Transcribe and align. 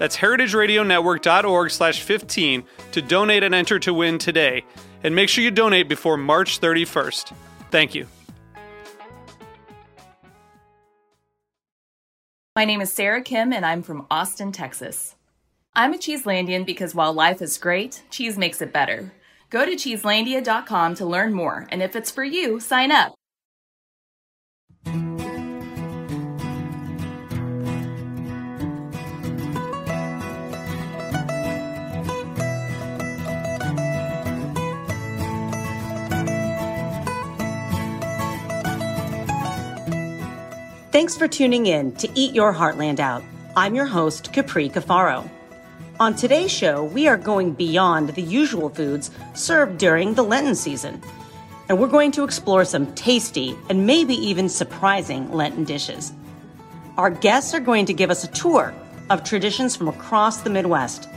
That's 0.00 0.16
heritageradionetwork.org 0.16 1.70
slash 1.70 2.00
15 2.00 2.64
to 2.92 3.02
donate 3.02 3.42
and 3.42 3.54
enter 3.54 3.78
to 3.80 3.92
win 3.92 4.16
today. 4.16 4.64
And 5.04 5.14
make 5.14 5.28
sure 5.28 5.44
you 5.44 5.50
donate 5.50 5.90
before 5.90 6.16
March 6.16 6.58
31st. 6.58 7.34
Thank 7.70 7.94
you. 7.94 8.06
My 12.56 12.64
name 12.64 12.80
is 12.80 12.90
Sarah 12.90 13.22
Kim, 13.22 13.52
and 13.52 13.66
I'm 13.66 13.82
from 13.82 14.06
Austin, 14.10 14.52
Texas. 14.52 15.16
I'm 15.74 15.92
a 15.92 15.98
Cheeselandian 15.98 16.64
because 16.64 16.94
while 16.94 17.12
life 17.12 17.42
is 17.42 17.58
great, 17.58 18.02
cheese 18.10 18.38
makes 18.38 18.62
it 18.62 18.72
better. 18.72 19.12
Go 19.50 19.66
to 19.66 19.72
cheeselandia.com 19.72 20.94
to 20.94 21.04
learn 21.04 21.34
more, 21.34 21.66
and 21.70 21.82
if 21.82 21.94
it's 21.94 22.10
for 22.10 22.24
you, 22.24 22.58
sign 22.58 22.90
up. 22.90 23.19
Thanks 41.00 41.16
for 41.16 41.28
tuning 41.28 41.64
in 41.64 41.92
to 41.92 42.10
Eat 42.14 42.34
Your 42.34 42.52
Heartland 42.52 43.00
Out. 43.00 43.24
I'm 43.56 43.74
your 43.74 43.86
host, 43.86 44.34
Capri 44.34 44.68
Cafaro. 44.68 45.30
On 45.98 46.14
today's 46.14 46.52
show, 46.52 46.84
we 46.84 47.08
are 47.08 47.16
going 47.16 47.54
beyond 47.54 48.10
the 48.10 48.20
usual 48.20 48.68
foods 48.68 49.10
served 49.32 49.78
during 49.78 50.12
the 50.12 50.22
Lenten 50.22 50.54
season. 50.54 51.00
And 51.70 51.78
we're 51.78 51.86
going 51.86 52.12
to 52.12 52.22
explore 52.22 52.66
some 52.66 52.94
tasty 52.94 53.56
and 53.70 53.86
maybe 53.86 54.12
even 54.14 54.50
surprising 54.50 55.32
Lenten 55.32 55.64
dishes. 55.64 56.12
Our 56.98 57.08
guests 57.08 57.54
are 57.54 57.60
going 57.60 57.86
to 57.86 57.94
give 57.94 58.10
us 58.10 58.24
a 58.24 58.32
tour 58.32 58.74
of 59.08 59.24
traditions 59.24 59.74
from 59.74 59.88
across 59.88 60.42
the 60.42 60.50
Midwest. 60.50 61.08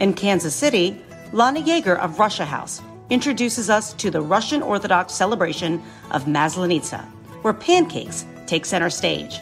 In 0.00 0.12
Kansas 0.12 0.56
City, 0.56 1.00
Lana 1.32 1.62
Yeager 1.62 1.96
of 2.00 2.18
Russia 2.18 2.44
House 2.44 2.82
introduces 3.10 3.70
us 3.70 3.92
to 3.92 4.10
the 4.10 4.22
Russian 4.22 4.60
Orthodox 4.60 5.14
celebration 5.14 5.80
of 6.10 6.24
Maslenitsa, 6.24 7.04
where 7.42 7.54
pancakes 7.54 8.24
take 8.50 8.66
center 8.66 8.90
stage. 8.90 9.40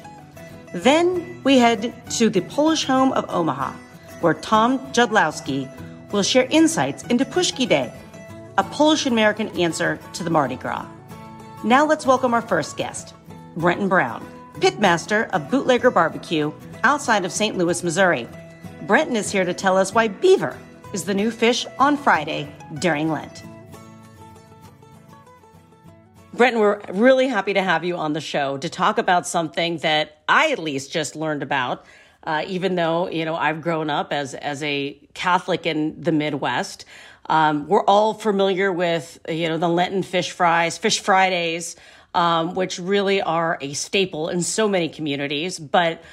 Then 0.75 1.41
we 1.43 1.56
head 1.56 1.94
to 2.19 2.28
the 2.28 2.43
Polish 2.43 2.84
home 2.84 3.12
of 3.12 3.25
Omaha, 3.31 3.72
where 4.21 4.34
Tom 4.34 4.78
Jodlowski 4.93 5.66
will 6.12 6.22
share 6.22 6.47
insights 6.50 7.05
into 7.05 7.25
Pushki 7.25 7.66
Day, 7.66 7.91
a 8.59 8.65
Polish 8.65 9.06
American 9.06 9.49
answer 9.59 9.99
to 10.12 10.22
the 10.22 10.31
Mardi 10.31 10.56
Gras. 10.56 10.87
Now 11.65 11.87
let's 11.87 12.06
welcome 12.06 12.34
our 12.34 12.43
first 12.43 12.77
guest, 12.77 13.15
Brenton 13.56 13.88
Brown, 13.88 14.21
pitmaster 14.60 15.31
of 15.31 15.50
Bootleggin' 15.50 15.94
Barbecue 15.94 16.53
outside 16.84 17.25
of 17.25 17.32
St. 17.32 17.56
Louis, 17.56 17.82
Missouri. 17.82 18.28
Brenton 18.87 19.16
is 19.16 19.32
here 19.32 19.44
to 19.44 19.55
tell 19.55 19.78
us 19.78 19.94
why 19.94 20.09
beaver 20.09 20.56
is 20.93 21.05
the 21.05 21.15
new 21.15 21.31
fish 21.31 21.66
on 21.78 21.97
Friday 21.97 22.53
during 22.78 23.11
Lent. 23.11 23.43
Brenton, 26.38 26.60
we're 26.60 26.81
really 26.91 27.26
happy 27.26 27.54
to 27.54 27.62
have 27.62 27.84
you 27.84 27.97
on 27.97 28.12
the 28.12 28.21
show 28.21 28.59
to 28.59 28.69
talk 28.69 28.99
about 28.99 29.26
something 29.26 29.78
that 29.78 30.22
I 30.28 30.53
at 30.53 30.60
least 30.60 30.93
just 30.93 31.16
learned 31.16 31.43
about. 31.43 31.84
Uh, 32.22 32.44
even 32.47 32.76
though 32.76 33.09
you 33.09 33.25
know 33.25 33.34
I've 33.34 33.60
grown 33.60 33.91
up 33.91 34.12
as 34.12 34.34
as 34.34 34.62
a 34.62 34.97
Catholic 35.15 35.66
in 35.66 36.00
the 36.00 36.12
Midwest, 36.12 36.84
um, 37.26 37.66
we're 37.66 37.82
all 37.82 38.15
familiar 38.15 38.72
with 38.72 39.19
you 39.28 39.49
know 39.49 39.59
the 39.59 39.69
Lenten 39.69 40.04
fish 40.04 40.31
fries, 40.31 40.78
fish 40.78 41.00
Fridays, 41.00 41.75
um, 42.15 42.55
which 42.55 42.78
really 42.78 43.20
are 43.20 43.59
a 43.60 43.72
staple 43.72 44.28
in 44.28 44.43
so 44.43 44.69
many 44.69 44.88
communities. 44.88 45.59
But 45.59 46.05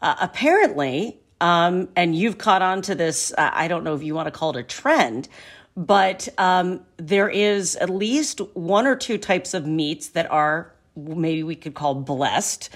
uh, 0.00 0.14
apparently, 0.20 1.18
um, 1.40 1.88
and 1.96 2.14
you've 2.14 2.38
caught 2.38 2.62
on 2.62 2.82
to 2.82 2.94
this. 2.94 3.32
Uh, 3.36 3.50
I 3.52 3.66
don't 3.66 3.82
know 3.82 3.96
if 3.96 4.04
you 4.04 4.14
want 4.14 4.28
to 4.28 4.30
call 4.30 4.50
it 4.50 4.60
a 4.60 4.62
trend, 4.62 5.28
but 5.76 6.28
um, 6.38 6.84
there 6.96 7.28
is 7.28 7.76
at 7.76 7.90
least 7.90 8.40
one 8.54 8.86
or 8.86 8.96
two 8.96 9.18
types 9.18 9.54
of 9.54 9.66
meats 9.66 10.08
that 10.10 10.30
are 10.30 10.72
maybe 10.96 11.42
we 11.42 11.56
could 11.56 11.74
call 11.74 11.94
blessed 11.94 12.70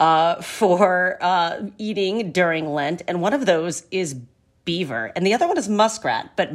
uh, 0.00 0.40
for 0.42 1.18
uh, 1.20 1.68
eating 1.78 2.32
during 2.32 2.72
Lent, 2.72 3.02
and 3.06 3.20
one 3.20 3.32
of 3.32 3.46
those 3.46 3.84
is 3.90 4.14
beaver, 4.64 5.12
and 5.14 5.26
the 5.26 5.34
other 5.34 5.46
one 5.46 5.58
is 5.58 5.68
muskrat. 5.68 6.36
But 6.36 6.50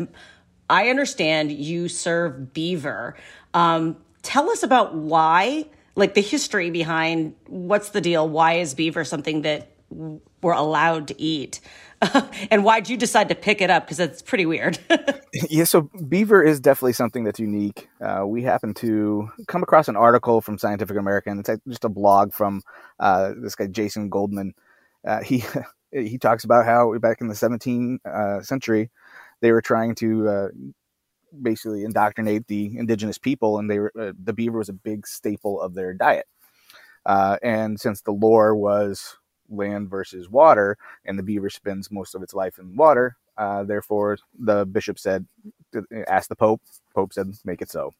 I 0.69 0.89
understand 0.89 1.51
you 1.51 1.88
serve 1.88 2.53
beaver. 2.53 3.16
Um, 3.53 3.97
tell 4.23 4.50
us 4.50 4.63
about 4.63 4.95
why, 4.95 5.66
like 5.95 6.16
the 6.16 6.22
history 6.22 6.72
behind 6.72 7.35
what's 7.47 7.89
the 7.89 8.01
deal? 8.01 8.28
Why 8.28 8.53
is 8.53 8.73
beaver 8.73 9.03
something 9.03 9.44
that 9.44 9.72
we're 10.41 10.53
allowed 10.53 11.07
to 11.09 11.22
eat? 11.22 11.61
and 12.51 12.63
why'd 12.63 12.89
you 12.89 12.97
decide 12.97 13.29
to 13.29 13.35
pick 13.35 13.61
it 13.61 13.69
up? 13.69 13.85
Because 13.85 13.99
it's 13.99 14.21
pretty 14.21 14.45
weird. 14.45 14.77
yeah, 15.49 15.63
so 15.63 15.89
beaver 16.07 16.43
is 16.43 16.59
definitely 16.59 16.93
something 16.93 17.23
that's 17.23 17.39
unique. 17.39 17.89
Uh, 18.01 18.25
we 18.25 18.43
happen 18.43 18.73
to 18.75 19.29
come 19.47 19.63
across 19.63 19.88
an 19.88 19.95
article 19.95 20.41
from 20.41 20.57
Scientific 20.57 20.97
American. 20.97 21.39
It's 21.39 21.49
just 21.67 21.85
a 21.85 21.89
blog 21.89 22.33
from 22.33 22.61
uh, 22.99 23.33
this 23.38 23.55
guy 23.55 23.67
Jason 23.67 24.09
Goldman. 24.09 24.53
Uh, 25.05 25.21
he 25.21 25.43
he 25.91 26.17
talks 26.17 26.43
about 26.43 26.66
how 26.66 26.97
back 26.99 27.21
in 27.21 27.27
the 27.27 27.33
17th 27.33 28.05
uh, 28.05 28.41
century 28.41 28.89
they 29.41 29.51
were 29.51 29.61
trying 29.61 29.95
to 29.95 30.27
uh, 30.27 30.47
basically 31.41 31.83
indoctrinate 31.83 32.47
the 32.47 32.77
indigenous 32.77 33.17
people, 33.17 33.59
and 33.59 33.69
they 33.69 33.79
were, 33.79 33.91
uh, 33.99 34.13
the 34.22 34.33
beaver 34.33 34.57
was 34.57 34.69
a 34.69 34.73
big 34.73 35.05
staple 35.05 35.61
of 35.61 35.73
their 35.73 35.93
diet. 35.93 36.25
and 37.05 37.79
since 37.79 38.01
the 38.01 38.11
lore 38.11 38.55
was 38.55 39.17
land 39.50 39.89
versus 39.89 40.29
water, 40.29 40.78
and 41.06 41.17
the 41.17 41.23
beaver 41.23 41.50
spends 41.50 41.91
most 41.91 42.16
of 42.16 42.23
its 42.23 42.33
life 42.33 42.59
in 42.59 42.75
water. 42.75 43.17
Uh, 43.38 43.63
therefore, 43.63 44.17
the 44.39 44.66
bishop 44.66 44.97
said, 44.97 45.25
ask 46.07 46.29
the 46.29 46.35
pope. 46.35 46.61
Pope 46.94 47.13
said, 47.13 47.28
make 47.44 47.61
it 47.61 47.69
so. 47.69 47.91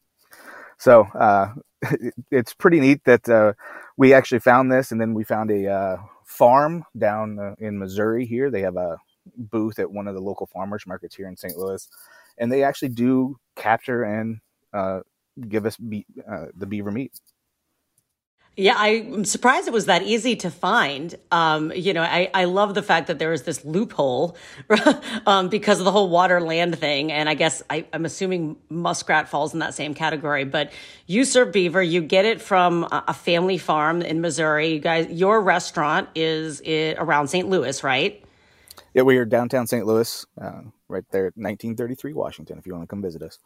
So 0.78 1.04
uh, 1.14 1.54
it's 2.32 2.54
pretty 2.54 2.80
neat 2.80 3.04
that 3.06 3.28
uh, 3.28 3.54
we 3.98 4.14
actually 4.14 4.40
found 4.40 4.72
this, 4.72 4.92
and 4.92 5.00
then 5.00 5.14
we 5.14 5.24
found 5.24 5.52
a 5.52 5.68
uh, 5.68 5.98
farm 6.24 6.84
down 6.98 7.40
uh, 7.40 7.56
in 7.60 7.78
Missouri. 7.78 8.26
Here, 8.26 8.50
they 8.50 8.62
have 8.62 8.78
a 8.78 8.98
booth 9.38 9.80
at 9.80 9.90
one 9.90 10.08
of 10.08 10.16
the 10.16 10.22
local 10.22 10.48
farmers 10.48 10.86
markets 10.86 11.16
here 11.16 11.28
in 11.28 11.38
St. 11.38 11.58
Louis, 11.58 11.88
and 12.38 12.52
they 12.52 12.64
actually 12.64 12.90
do 12.90 13.38
capture 13.56 14.04
and 14.04 14.40
uh, 14.74 15.02
give 15.48 15.66
us 15.66 15.78
be- 15.78 16.06
the 16.56 16.66
beaver 16.66 16.92
meat. 16.92 17.20
Yeah, 18.58 18.76
I'm 18.78 19.26
surprised 19.26 19.68
it 19.68 19.74
was 19.74 19.88
that 19.88 20.04
easy 20.04 20.38
to 20.38 20.50
find. 20.50 21.14
Um, 21.30 21.74
you 21.76 21.94
know, 21.94 22.04
I, 22.04 22.30
I 22.34 22.46
love 22.46 22.74
the 22.74 22.82
fact 22.82 23.08
that 23.08 23.20
there 23.20 23.34
is 23.34 23.44
this 23.44 23.66
loophole 23.66 24.38
um, 25.28 25.50
because 25.50 25.80
of 25.80 25.86
the 25.86 25.92
whole 25.92 26.08
water 26.08 26.40
land 26.40 26.80
thing. 26.80 27.12
And 27.12 27.28
I 27.28 27.34
guess 27.34 27.62
I, 27.70 27.86
I'm 27.92 28.06
assuming 28.06 28.56
muskrat 28.70 29.28
falls 29.28 29.54
in 29.54 29.60
that 29.60 29.74
same 29.74 29.94
category. 29.94 30.46
But 30.46 30.72
you 31.06 31.26
serve 31.26 31.52
beaver, 31.52 31.84
you 31.84 32.02
get 32.02 32.24
it 32.24 32.42
from 32.42 32.88
a 32.92 33.14
family 33.14 33.58
farm 33.58 34.02
in 34.02 34.22
Missouri. 34.22 34.70
You 34.74 34.80
guys, 34.80 35.10
your 35.10 35.42
restaurant 35.42 36.08
is 36.16 36.62
it, 36.62 36.96
around 36.98 37.28
St. 37.28 37.50
Louis, 37.50 37.84
right? 37.84 38.24
Yeah, 38.94 39.02
we 39.02 39.18
are 39.18 39.26
downtown 39.26 39.68
St. 39.68 39.86
Louis, 39.86 40.26
uh, 40.40 40.62
right 40.88 41.04
there, 41.12 41.26
1933 41.36 42.14
Washington. 42.14 42.58
If 42.58 42.66
you 42.66 42.72
want 42.72 42.84
to 42.84 42.88
come 42.88 43.02
visit 43.02 43.22
us. 43.22 43.38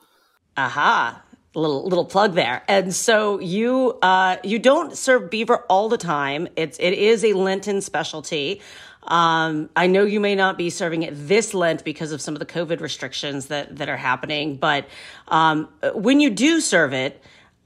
Aha 0.66 1.22
little 1.56 1.84
little 1.92 2.06
plug 2.06 2.36
there. 2.36 2.62
And 2.68 2.94
so 2.94 3.40
you 3.40 3.98
uh, 4.02 4.38
you 4.44 4.60
don't 4.60 4.96
serve 4.96 5.30
beaver 5.30 5.58
all 5.68 5.90
the 5.90 5.98
time. 5.98 6.48
It's 6.56 6.78
it 6.80 6.94
is 6.94 7.24
a 7.24 7.34
Lenten 7.34 7.82
specialty. 7.82 8.62
Um, 9.04 9.70
I 9.76 9.88
know 9.88 10.04
you 10.04 10.20
may 10.20 10.36
not 10.36 10.58
be 10.58 10.70
serving 10.70 11.04
it 11.04 11.14
this 11.16 11.54
Lent 11.54 11.84
because 11.84 12.12
of 12.16 12.22
some 12.22 12.36
of 12.36 12.40
the 12.40 12.46
COVID 12.46 12.80
restrictions 12.82 13.48
that 13.48 13.78
that 13.78 13.90
are 13.90 13.98
happening, 13.98 14.58
but 14.58 14.86
um, 15.28 15.68
when 15.96 16.20
you 16.20 16.30
do 16.30 16.62
serve 16.62 16.94
it, 16.94 17.14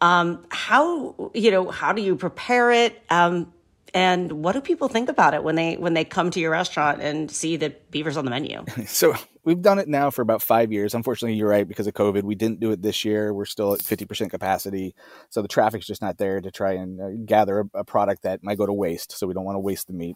Um, 0.04 0.44
how 0.50 1.16
you 1.34 1.52
know 1.52 1.72
how 1.72 1.94
do 1.94 2.02
you 2.02 2.16
prepare 2.18 2.72
it? 2.84 2.92
Um, 3.10 3.54
and 3.94 4.32
what 4.32 4.54
do 4.54 4.62
people 4.62 4.88
think 4.88 5.08
about 5.08 5.36
it 5.36 5.44
when 5.44 5.56
they 5.56 5.76
when 5.76 5.94
they 5.94 6.04
come 6.04 6.32
to 6.32 6.40
your 6.40 6.52
restaurant 6.52 7.00
and 7.02 7.30
see 7.30 7.58
that 7.58 7.92
beaver's 7.92 8.18
on 8.18 8.26
the 8.26 8.32
menu? 8.32 8.66
so 8.88 9.14
we've 9.44 9.62
done 9.62 9.78
it 9.78 9.88
now 9.88 10.10
for 10.10 10.24
about 10.24 10.42
five 10.42 10.72
years. 10.72 10.96
Unfortunately, 10.96 11.38
you're 11.38 11.50
right 11.50 11.68
because 11.68 11.86
of 11.86 11.94
COVID, 11.94 12.24
we 12.24 12.34
didn't 12.34 12.60
do 12.60 12.72
it 12.72 12.82
this 12.82 13.06
year. 13.06 13.34
We're 13.34 13.46
still 13.46 13.74
at 13.74 13.84
fifty 13.84 14.06
percent 14.06 14.32
capacity, 14.32 14.96
so 15.30 15.44
the 15.44 15.48
traffic's 15.48 15.86
just 15.86 16.02
not 16.02 16.18
there 16.18 16.42
to 16.42 16.50
try 16.50 16.74
and 16.74 17.00
uh, 17.00 17.10
gather 17.26 17.60
a, 17.60 17.80
a, 17.80 17.84
product 17.84 18.24
that 18.24 18.44
might 18.44 18.58
go 18.58 18.66
to 18.66 18.74
waste. 18.74 19.12
So 19.12 19.28
we 19.28 19.36
don't 19.36 19.46
want 19.46 19.58
to 19.58 19.60
waste 19.60 19.86
the 19.86 19.94
meat. 19.94 20.16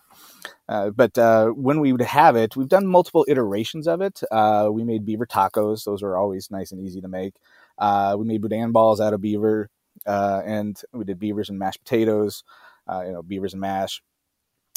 Uh, 0.67 0.89
but 0.89 1.15
uh, 1.19 1.49
when 1.49 1.79
we 1.79 1.91
would 1.91 2.01
have 2.01 2.35
it, 2.35 2.55
we've 2.55 2.67
done 2.67 2.87
multiple 2.87 3.25
iterations 3.27 3.87
of 3.87 4.01
it. 4.01 4.21
Uh, 4.31 4.69
we 4.71 4.83
made 4.83 5.05
beaver 5.05 5.27
tacos; 5.27 5.85
those 5.85 6.01
are 6.01 6.17
always 6.17 6.49
nice 6.49 6.71
and 6.71 6.81
easy 6.81 7.01
to 7.01 7.07
make. 7.07 7.35
Uh, 7.77 8.15
we 8.17 8.25
made 8.25 8.41
boudin 8.41 8.71
balls 8.71 8.99
out 8.99 9.13
of 9.13 9.21
beaver, 9.21 9.69
uh, 10.07 10.41
and 10.45 10.81
we 10.93 11.05
did 11.05 11.19
beavers 11.19 11.49
and 11.49 11.59
mashed 11.59 11.83
potatoes 11.83 12.43
uh, 12.87 13.03
you 13.05 13.11
know, 13.11 13.21
beavers 13.21 13.53
and 13.53 13.61
mash. 13.61 14.01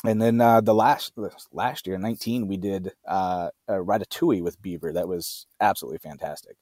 And 0.05 0.21
then 0.21 0.41
uh, 0.41 0.62
the 0.62 0.75
last 0.75 1.12
last 1.53 1.87
year, 1.87 1.99
19, 1.99 2.47
we 2.47 2.57
did 2.57 2.93
uh, 3.07 3.51
a 3.69 3.75
ratatouille 3.75 4.43
with 4.43 4.61
beaver. 4.62 4.93
That 4.93 5.09
was 5.09 5.47
absolutely 5.61 5.99
fantastic. 5.99 6.57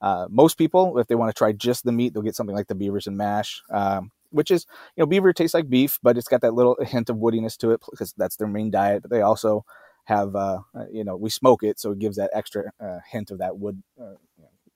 Uh, 0.00 0.26
most 0.30 0.56
people, 0.56 0.98
if 0.98 1.06
they 1.06 1.14
want 1.14 1.34
to 1.34 1.38
try 1.38 1.52
just 1.52 1.84
the 1.84 1.92
meat, 1.92 2.14
they'll 2.14 2.22
get 2.22 2.36
something 2.36 2.56
like 2.56 2.68
the 2.68 2.74
beavers 2.74 3.06
and 3.06 3.16
mash, 3.16 3.62
um, 3.70 4.10
which 4.30 4.50
is, 4.50 4.64
you 4.96 5.02
know, 5.02 5.06
beaver 5.06 5.32
tastes 5.32 5.54
like 5.54 5.68
beef, 5.68 5.98
but 6.02 6.16
it's 6.16 6.28
got 6.28 6.40
that 6.40 6.54
little 6.54 6.76
hint 6.82 7.10
of 7.10 7.16
woodiness 7.16 7.56
to 7.58 7.72
it 7.72 7.82
because 7.90 8.14
that's 8.16 8.36
their 8.36 8.48
main 8.48 8.70
diet. 8.70 9.02
But 9.02 9.10
they 9.10 9.22
also 9.22 9.64
have, 10.04 10.34
uh, 10.34 10.60
you 10.90 11.04
know, 11.04 11.16
we 11.16 11.30
smoke 11.30 11.62
it, 11.62 11.78
so 11.78 11.90
it 11.90 11.98
gives 11.98 12.16
that 12.16 12.30
extra 12.32 12.70
uh, 12.80 13.00
hint 13.10 13.30
of 13.30 13.38
that 13.38 13.58
wood 13.58 13.82
uh, 14.00 14.14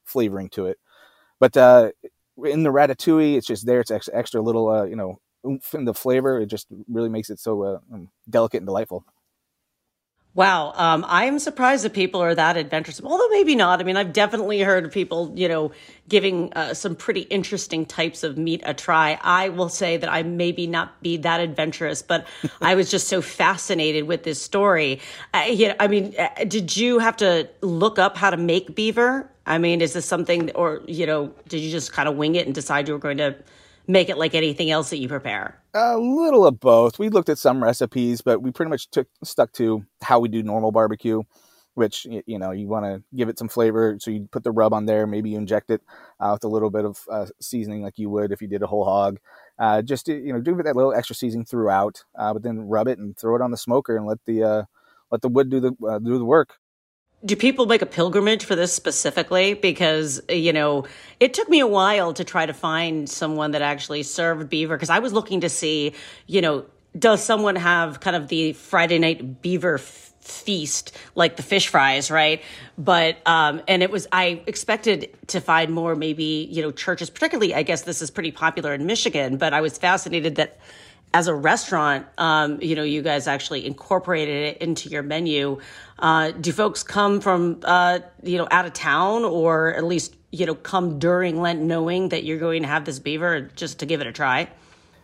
flavoring 0.04 0.48
to 0.50 0.66
it. 0.66 0.78
But 1.38 1.56
uh, 1.56 1.92
in 2.44 2.62
the 2.62 2.70
ratatouille, 2.70 3.36
it's 3.36 3.46
just 3.46 3.64
there. 3.66 3.80
It's 3.80 3.90
extra, 3.90 4.14
extra 4.16 4.42
little, 4.42 4.68
uh, 4.68 4.84
you 4.84 4.96
know, 4.96 5.20
oomph 5.46 5.74
in 5.74 5.84
the 5.84 5.94
flavor. 5.94 6.40
It 6.40 6.46
just 6.46 6.66
really 6.88 7.08
makes 7.08 7.30
it 7.30 7.38
so 7.38 7.62
uh, 7.62 7.78
um, 7.92 8.08
delicate 8.28 8.58
and 8.58 8.66
delightful. 8.66 9.04
Wow, 10.34 10.72
um, 10.76 11.04
I 11.06 11.26
am 11.26 11.38
surprised 11.38 11.84
that 11.84 11.92
people 11.92 12.22
are 12.22 12.34
that 12.34 12.56
adventurous. 12.56 13.02
Although 13.04 13.28
maybe 13.28 13.54
not. 13.54 13.80
I 13.80 13.84
mean, 13.84 13.98
I've 13.98 14.14
definitely 14.14 14.60
heard 14.62 14.90
people, 14.90 15.30
you 15.34 15.46
know, 15.46 15.72
giving 16.08 16.50
uh, 16.54 16.72
some 16.72 16.96
pretty 16.96 17.22
interesting 17.22 17.84
types 17.84 18.22
of 18.22 18.38
meat 18.38 18.62
a 18.64 18.72
try. 18.72 19.18
I 19.20 19.50
will 19.50 19.68
say 19.68 19.98
that 19.98 20.10
I 20.10 20.22
maybe 20.22 20.66
not 20.66 21.02
be 21.02 21.18
that 21.18 21.40
adventurous, 21.40 22.00
but 22.00 22.26
I 22.62 22.76
was 22.76 22.90
just 22.90 23.08
so 23.08 23.20
fascinated 23.20 24.04
with 24.04 24.22
this 24.22 24.40
story. 24.40 25.00
Uh, 25.34 25.44
you 25.50 25.68
know, 25.68 25.74
I 25.78 25.86
mean, 25.86 26.14
uh, 26.18 26.44
did 26.48 26.78
you 26.78 26.98
have 26.98 27.18
to 27.18 27.46
look 27.60 27.98
up 27.98 28.16
how 28.16 28.30
to 28.30 28.38
make 28.38 28.74
beaver? 28.74 29.30
I 29.44 29.58
mean, 29.58 29.82
is 29.82 29.92
this 29.92 30.06
something, 30.06 30.50
or 30.52 30.80
you 30.86 31.04
know, 31.04 31.30
did 31.48 31.60
you 31.60 31.70
just 31.70 31.92
kind 31.92 32.08
of 32.08 32.16
wing 32.16 32.36
it 32.36 32.46
and 32.46 32.54
decide 32.54 32.88
you 32.88 32.94
were 32.94 33.00
going 33.00 33.18
to 33.18 33.36
make 33.86 34.08
it 34.08 34.18
like 34.18 34.34
anything 34.34 34.70
else 34.70 34.90
that 34.90 34.98
you 34.98 35.08
prepare? 35.08 35.60
A 35.74 35.96
little 35.98 36.46
of 36.46 36.60
both. 36.60 36.98
We 36.98 37.08
looked 37.08 37.28
at 37.28 37.38
some 37.38 37.62
recipes, 37.62 38.20
but 38.20 38.42
we 38.42 38.50
pretty 38.50 38.70
much 38.70 38.90
took 38.90 39.08
stuck 39.24 39.52
to 39.52 39.84
how 40.02 40.20
we 40.20 40.28
do 40.28 40.42
normal 40.42 40.72
barbecue, 40.72 41.22
which 41.74 42.06
you 42.26 42.38
know 42.38 42.50
you 42.50 42.68
want 42.68 42.84
to 42.84 43.02
give 43.16 43.28
it 43.28 43.38
some 43.38 43.48
flavor. 43.48 43.96
So 44.00 44.10
you 44.10 44.28
put 44.30 44.44
the 44.44 44.52
rub 44.52 44.72
on 44.72 44.86
there. 44.86 45.06
Maybe 45.06 45.30
you 45.30 45.38
inject 45.38 45.70
it 45.70 45.82
uh, 46.20 46.30
with 46.34 46.44
a 46.44 46.48
little 46.48 46.70
bit 46.70 46.84
of 46.84 46.98
uh, 47.10 47.26
seasoning, 47.40 47.82
like 47.82 47.98
you 47.98 48.10
would 48.10 48.32
if 48.32 48.42
you 48.42 48.48
did 48.48 48.62
a 48.62 48.66
whole 48.66 48.84
hog. 48.84 49.18
Uh, 49.58 49.82
just 49.82 50.06
to, 50.06 50.14
you 50.14 50.32
know, 50.32 50.40
give 50.40 50.58
it 50.58 50.64
that 50.64 50.76
little 50.76 50.94
extra 50.94 51.14
seasoning 51.14 51.44
throughout, 51.44 52.02
uh, 52.18 52.32
but 52.32 52.42
then 52.42 52.60
rub 52.60 52.88
it 52.88 52.98
and 52.98 53.16
throw 53.16 53.36
it 53.36 53.42
on 53.42 53.50
the 53.50 53.56
smoker 53.56 53.96
and 53.96 54.06
let 54.06 54.18
the 54.26 54.42
uh, 54.42 54.62
let 55.10 55.22
the 55.22 55.28
wood 55.28 55.50
do 55.50 55.60
the 55.60 55.72
uh, 55.86 55.98
do 55.98 56.18
the 56.18 56.24
work 56.24 56.58
do 57.24 57.36
people 57.36 57.66
make 57.66 57.82
a 57.82 57.86
pilgrimage 57.86 58.44
for 58.44 58.56
this 58.56 58.72
specifically? 58.72 59.54
Because, 59.54 60.20
you 60.28 60.52
know, 60.52 60.86
it 61.20 61.34
took 61.34 61.48
me 61.48 61.60
a 61.60 61.66
while 61.66 62.12
to 62.14 62.24
try 62.24 62.46
to 62.46 62.54
find 62.54 63.08
someone 63.08 63.52
that 63.52 63.62
actually 63.62 64.02
served 64.02 64.48
beaver 64.48 64.76
because 64.76 64.90
I 64.90 64.98
was 64.98 65.12
looking 65.12 65.40
to 65.42 65.48
see, 65.48 65.94
you 66.26 66.40
know, 66.40 66.64
does 66.98 67.22
someone 67.22 67.56
have 67.56 68.00
kind 68.00 68.16
of 68.16 68.28
the 68.28 68.52
Friday 68.52 68.98
night 68.98 69.40
beaver 69.40 69.76
f- 69.76 70.12
feast 70.20 70.96
like 71.14 71.36
the 71.36 71.42
fish 71.42 71.68
fries, 71.68 72.10
right? 72.10 72.42
But, 72.76 73.16
um, 73.26 73.62
and 73.66 73.82
it 73.82 73.90
was, 73.90 74.06
I 74.12 74.42
expected 74.46 75.16
to 75.28 75.40
find 75.40 75.72
more 75.72 75.94
maybe, 75.94 76.48
you 76.50 76.60
know, 76.60 76.70
churches, 76.70 77.08
particularly, 77.08 77.54
I 77.54 77.62
guess 77.62 77.82
this 77.82 78.02
is 78.02 78.10
pretty 78.10 78.32
popular 78.32 78.74
in 78.74 78.84
Michigan, 78.84 79.36
but 79.36 79.54
I 79.54 79.60
was 79.60 79.78
fascinated 79.78 80.36
that 80.36 80.58
as 81.14 81.28
a 81.28 81.34
restaurant, 81.34 82.06
um, 82.18 82.60
you 82.62 82.74
know, 82.74 82.82
you 82.82 83.02
guys 83.02 83.26
actually 83.26 83.66
incorporated 83.66 84.54
it 84.54 84.58
into 84.58 84.88
your 84.88 85.02
menu. 85.02 85.60
Uh, 85.98 86.30
do 86.32 86.52
folks 86.52 86.82
come 86.82 87.20
from, 87.20 87.60
uh, 87.64 88.00
you 88.22 88.38
know, 88.38 88.48
out 88.50 88.64
of 88.64 88.72
town 88.72 89.24
or 89.24 89.74
at 89.74 89.84
least, 89.84 90.16
you 90.30 90.46
know, 90.46 90.54
come 90.54 90.98
during 90.98 91.40
Lent 91.40 91.60
knowing 91.60 92.08
that 92.08 92.24
you're 92.24 92.38
going 92.38 92.62
to 92.62 92.68
have 92.68 92.84
this 92.84 92.98
beaver 92.98 93.42
just 93.54 93.78
to 93.80 93.86
give 93.86 94.00
it 94.00 94.06
a 94.06 94.12
try? 94.12 94.48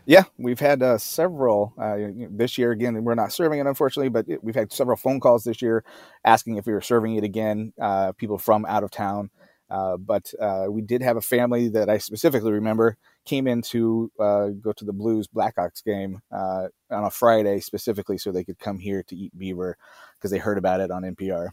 Yeah, 0.06 0.24
we've 0.38 0.58
had 0.58 0.82
uh, 0.82 0.96
several 0.96 1.74
uh, 1.76 1.98
this 2.30 2.56
year. 2.56 2.72
Again, 2.72 3.04
we're 3.04 3.14
not 3.14 3.30
serving 3.30 3.58
it, 3.58 3.66
unfortunately, 3.66 4.08
but 4.08 4.26
we've 4.42 4.54
had 4.54 4.72
several 4.72 4.96
phone 4.96 5.20
calls 5.20 5.44
this 5.44 5.60
year 5.60 5.84
asking 6.24 6.56
if 6.56 6.64
we 6.64 6.72
were 6.72 6.80
serving 6.80 7.16
it 7.16 7.24
again. 7.24 7.74
Uh, 7.78 8.12
people 8.12 8.38
from 8.38 8.64
out 8.64 8.82
of 8.82 8.90
town. 8.90 9.28
Uh, 9.70 9.96
but 9.96 10.32
uh, 10.40 10.66
we 10.68 10.80
did 10.80 11.02
have 11.02 11.16
a 11.16 11.20
family 11.20 11.68
that 11.68 11.90
I 11.90 11.98
specifically 11.98 12.52
remember 12.52 12.96
came 13.26 13.46
in 13.46 13.60
to 13.62 14.10
uh, 14.18 14.48
go 14.48 14.72
to 14.72 14.84
the 14.84 14.92
Blues 14.92 15.28
Blackhawks 15.28 15.84
game 15.84 16.20
on 16.30 16.70
a 16.90 17.10
Friday 17.10 17.60
specifically 17.60 18.16
so 18.18 18.32
they 18.32 18.44
could 18.44 18.58
come 18.58 18.78
here 18.78 19.02
to 19.04 19.16
eat 19.16 19.36
beaver 19.36 19.76
because 20.16 20.30
they 20.30 20.38
heard 20.38 20.58
about 20.58 20.80
it 20.80 20.90
on 20.90 21.02
NPR. 21.02 21.50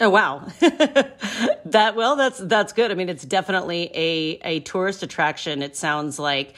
oh 0.00 0.10
wow, 0.10 0.46
that 0.60 1.92
well 1.94 2.16
that's 2.16 2.38
that's 2.38 2.72
good. 2.72 2.90
I 2.90 2.94
mean, 2.94 3.08
it's 3.08 3.24
definitely 3.24 3.90
a 3.94 4.38
a 4.42 4.60
tourist 4.60 5.02
attraction. 5.02 5.62
It 5.62 5.76
sounds 5.76 6.18
like, 6.18 6.54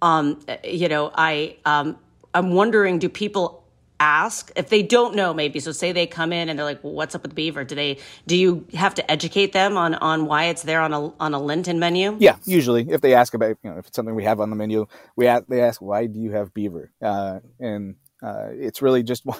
um, 0.00 0.40
you 0.64 0.88
know, 0.88 1.10
I 1.14 1.56
um, 1.64 1.98
I'm 2.34 2.52
wondering, 2.52 2.98
do 2.98 3.08
people 3.08 3.61
ask. 4.02 4.50
If 4.56 4.68
they 4.68 4.82
don't 4.82 5.14
know 5.14 5.32
maybe. 5.32 5.60
So 5.60 5.72
say 5.72 5.92
they 5.92 6.06
come 6.06 6.32
in 6.32 6.48
and 6.48 6.58
they're 6.58 6.66
like 6.66 6.82
well, 6.82 6.92
what's 6.92 7.14
up 7.14 7.22
with 7.22 7.34
beaver? 7.34 7.64
Do 7.64 7.74
they 7.74 7.98
do 8.26 8.36
you 8.36 8.66
have 8.74 8.94
to 8.96 9.10
educate 9.10 9.52
them 9.52 9.76
on 9.76 9.94
on 9.94 10.26
why 10.26 10.44
it's 10.46 10.62
there 10.62 10.80
on 10.80 10.92
a 10.92 11.14
on 11.20 11.34
a 11.34 11.40
lenten 11.40 11.78
menu? 11.78 12.16
Yeah 12.18 12.36
usually. 12.44 12.90
If 12.90 13.00
they 13.00 13.14
ask 13.14 13.34
about 13.34 13.56
you 13.62 13.70
know 13.70 13.78
if 13.78 13.86
it's 13.86 13.96
something 13.96 14.14
we 14.14 14.24
have 14.24 14.40
on 14.40 14.50
the 14.50 14.56
menu 14.56 14.86
we 15.16 15.26
ask, 15.28 15.46
they 15.46 15.62
ask 15.62 15.80
why 15.80 16.06
do 16.06 16.18
you 16.18 16.32
have 16.32 16.52
beaver? 16.52 16.92
Uh, 17.00 17.40
and 17.60 17.96
uh, 18.22 18.48
it's 18.52 18.82
really 18.82 19.02
just 19.02 19.24
one, 19.26 19.38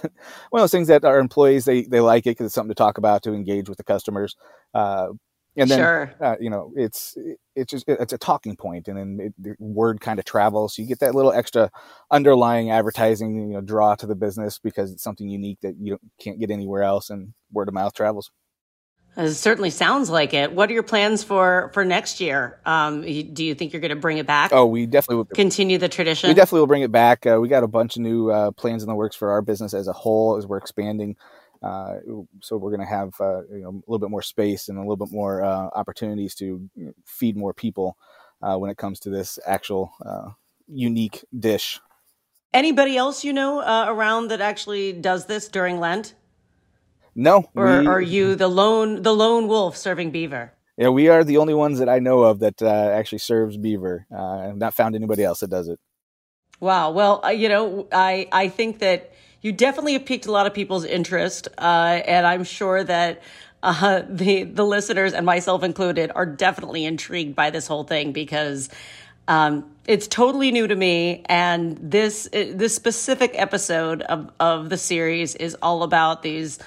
one 0.50 0.60
of 0.60 0.62
those 0.62 0.72
things 0.72 0.88
that 0.88 1.04
our 1.04 1.18
employees 1.18 1.64
they 1.64 1.82
they 1.82 2.00
like 2.00 2.26
it 2.26 2.30
because 2.30 2.46
it's 2.46 2.54
something 2.54 2.70
to 2.70 2.74
talk 2.74 2.98
about 2.98 3.22
to 3.24 3.34
engage 3.34 3.68
with 3.68 3.78
the 3.78 3.84
customers. 3.84 4.36
Uh, 4.74 5.08
and 5.56 5.70
then 5.70 5.78
sure. 5.78 6.14
uh, 6.20 6.36
you 6.40 6.50
know 6.50 6.72
it's 6.76 7.16
it's 7.54 7.70
just 7.70 7.84
it's 7.88 8.12
a 8.12 8.18
talking 8.18 8.56
point 8.56 8.88
and 8.88 8.96
then 8.96 9.18
it, 9.20 9.34
the 9.38 9.54
word 9.58 10.00
kind 10.00 10.18
of 10.18 10.24
travels 10.24 10.74
so 10.74 10.82
you 10.82 10.88
get 10.88 11.00
that 11.00 11.14
little 11.14 11.32
extra 11.32 11.70
underlying 12.10 12.70
advertising 12.70 13.36
you 13.36 13.54
know 13.54 13.60
draw 13.60 13.94
to 13.94 14.06
the 14.06 14.14
business 14.14 14.58
because 14.58 14.92
it's 14.92 15.02
something 15.02 15.28
unique 15.28 15.58
that 15.60 15.74
you 15.78 15.98
can't 16.20 16.40
get 16.40 16.50
anywhere 16.50 16.82
else 16.82 17.10
and 17.10 17.32
word 17.52 17.68
of 17.68 17.74
mouth 17.74 17.92
travels 17.94 18.30
it 19.16 19.34
certainly 19.34 19.68
sounds 19.68 20.08
like 20.08 20.32
it. 20.32 20.52
What 20.54 20.70
are 20.70 20.72
your 20.72 20.82
plans 20.82 21.22
for 21.22 21.70
for 21.74 21.84
next 21.84 22.18
year? 22.18 22.58
Um, 22.64 23.02
do 23.02 23.44
you 23.44 23.54
think 23.54 23.72
you're 23.72 23.80
going 23.80 23.90
to 23.90 23.96
bring 23.96 24.16
it 24.16 24.26
back? 24.26 24.52
Oh, 24.54 24.64
we 24.64 24.86
definitely 24.86 25.16
will 25.16 25.24
continue 25.26 25.76
the 25.76 25.88
tradition. 25.88 26.28
We 26.28 26.34
definitely 26.34 26.60
will 26.60 26.66
bring 26.66 26.82
it 26.82 26.92
back. 26.92 27.26
Uh, 27.26 27.38
we 27.38 27.48
got 27.48 27.62
a 27.62 27.68
bunch 27.68 27.96
of 27.96 28.02
new 28.02 28.30
uh, 28.30 28.52
plans 28.52 28.82
in 28.82 28.88
the 28.88 28.94
works 28.94 29.14
for 29.14 29.30
our 29.30 29.42
business 29.42 29.74
as 29.74 29.86
a 29.86 29.92
whole 29.92 30.36
as 30.38 30.46
we're 30.46 30.56
expanding. 30.56 31.16
Uh, 31.62 31.94
so 32.40 32.56
we're 32.56 32.70
going 32.70 32.80
to 32.80 32.86
have 32.86 33.12
uh, 33.20 33.42
you 33.50 33.62
know 33.62 33.70
a 33.70 33.90
little 33.90 33.98
bit 33.98 34.10
more 34.10 34.22
space 34.22 34.68
and 34.68 34.78
a 34.78 34.80
little 34.80 34.96
bit 34.96 35.12
more 35.12 35.42
uh, 35.42 35.68
opportunities 35.74 36.34
to 36.34 36.68
feed 37.04 37.36
more 37.36 37.54
people 37.54 37.96
uh, 38.42 38.56
when 38.56 38.70
it 38.70 38.76
comes 38.76 38.98
to 39.00 39.10
this 39.10 39.38
actual 39.46 39.92
uh, 40.04 40.30
unique 40.66 41.24
dish. 41.38 41.80
Anybody 42.52 42.96
else 42.96 43.24
you 43.24 43.32
know 43.32 43.60
uh, 43.60 43.86
around 43.88 44.28
that 44.28 44.40
actually 44.40 44.92
does 44.92 45.26
this 45.26 45.48
during 45.48 45.78
Lent? 45.78 46.14
No. 47.14 47.48
Or 47.54 47.80
we, 47.80 47.86
are 47.86 48.00
you 48.00 48.34
the 48.34 48.48
lone 48.48 49.02
the 49.02 49.14
lone 49.14 49.46
wolf 49.46 49.76
serving 49.76 50.10
beaver? 50.10 50.52
Yeah, 50.76 50.88
we 50.88 51.08
are 51.08 51.22
the 51.22 51.36
only 51.36 51.54
ones 51.54 51.78
that 51.78 51.88
I 51.88 51.98
know 51.98 52.22
of 52.22 52.40
that 52.40 52.60
actually 52.62 53.18
serves 53.18 53.56
beaver. 53.56 54.06
I've 54.10 54.56
not 54.56 54.74
found 54.74 54.96
anybody 54.96 55.22
else 55.22 55.40
that 55.40 55.50
does 55.50 55.68
it. 55.68 55.78
Wow. 56.60 56.92
Well, 56.92 57.32
you 57.32 57.48
know, 57.48 57.86
I 57.92 58.28
I 58.32 58.48
think 58.48 58.78
that 58.78 59.12
you 59.42 59.52
definitely 59.52 59.94
have 59.94 60.06
piqued 60.06 60.26
a 60.26 60.32
lot 60.32 60.46
of 60.46 60.54
people's 60.54 60.84
interest, 60.84 61.48
uh, 61.58 62.00
and 62.06 62.26
I'm 62.26 62.44
sure 62.44 62.82
that 62.84 63.22
uh, 63.62 64.02
the 64.08 64.44
the 64.44 64.64
listeners 64.64 65.12
and 65.12 65.26
myself 65.26 65.62
included 65.62 66.10
are 66.14 66.26
definitely 66.26 66.84
intrigued 66.84 67.34
by 67.34 67.50
this 67.50 67.66
whole 67.66 67.84
thing 67.84 68.12
because 68.12 68.70
um, 69.28 69.70
it's 69.86 70.06
totally 70.06 70.50
new 70.52 70.66
to 70.66 70.76
me, 70.76 71.22
and 71.26 71.76
this 71.78 72.28
this 72.32 72.74
specific 72.74 73.32
episode 73.34 74.02
of 74.02 74.30
of 74.40 74.70
the 74.70 74.78
series 74.78 75.34
is 75.34 75.56
all 75.60 75.82
about 75.82 76.22
these 76.22 76.58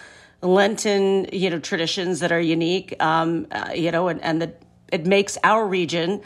Lenten 0.42 1.28
you 1.32 1.50
know 1.50 1.60
traditions 1.60 2.20
that 2.20 2.32
are 2.32 2.40
unique, 2.40 2.96
um, 3.02 3.48
uh, 3.52 3.72
you 3.74 3.92
know, 3.92 4.10
and 4.10 4.22
and 4.22 4.42
that 4.42 4.62
it 4.92 5.06
makes 5.06 5.38
our 5.44 5.66
region 5.66 6.22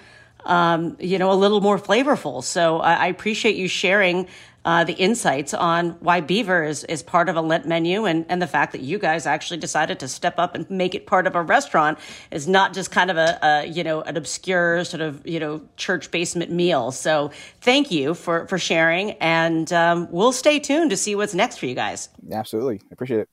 um, 0.45 0.95
you 0.99 1.17
know, 1.17 1.31
a 1.31 1.35
little 1.35 1.61
more 1.61 1.77
flavorful. 1.77 2.43
So 2.43 2.79
I, 2.79 2.93
I 2.93 3.07
appreciate 3.07 3.55
you 3.55 3.67
sharing 3.67 4.27
uh, 4.65 4.83
the 4.83 4.93
insights 4.93 5.53
on 5.53 5.91
why 5.99 6.21
beaver 6.21 6.63
is, 6.63 6.83
is 6.85 7.01
part 7.01 7.29
of 7.29 7.35
a 7.35 7.41
Lent 7.41 7.65
menu 7.65 8.05
and, 8.05 8.25
and 8.29 8.41
the 8.41 8.47
fact 8.47 8.71
that 8.73 8.81
you 8.81 8.99
guys 8.99 9.25
actually 9.25 9.57
decided 9.57 9.99
to 9.99 10.07
step 10.07 10.35
up 10.37 10.55
and 10.55 10.69
make 10.69 10.95
it 10.95 11.05
part 11.07 11.27
of 11.27 11.35
a 11.35 11.41
restaurant 11.41 11.97
is 12.31 12.47
not 12.47 12.73
just 12.73 12.91
kind 12.91 13.09
of 13.09 13.17
a, 13.17 13.39
a 13.41 13.65
you 13.67 13.83
know, 13.83 14.01
an 14.01 14.17
obscure 14.17 14.83
sort 14.83 15.01
of, 15.01 15.25
you 15.25 15.39
know, 15.39 15.61
church 15.77 16.11
basement 16.11 16.51
meal. 16.51 16.91
So 16.91 17.31
thank 17.61 17.91
you 17.91 18.13
for, 18.13 18.47
for 18.47 18.57
sharing 18.57 19.11
and 19.13 19.71
um, 19.73 20.07
we'll 20.11 20.31
stay 20.31 20.59
tuned 20.59 20.89
to 20.91 20.97
see 20.97 21.15
what's 21.15 21.33
next 21.33 21.57
for 21.57 21.65
you 21.65 21.75
guys. 21.75 22.09
Absolutely. 22.31 22.81
I 22.83 22.93
appreciate 22.93 23.21
it. 23.21 23.29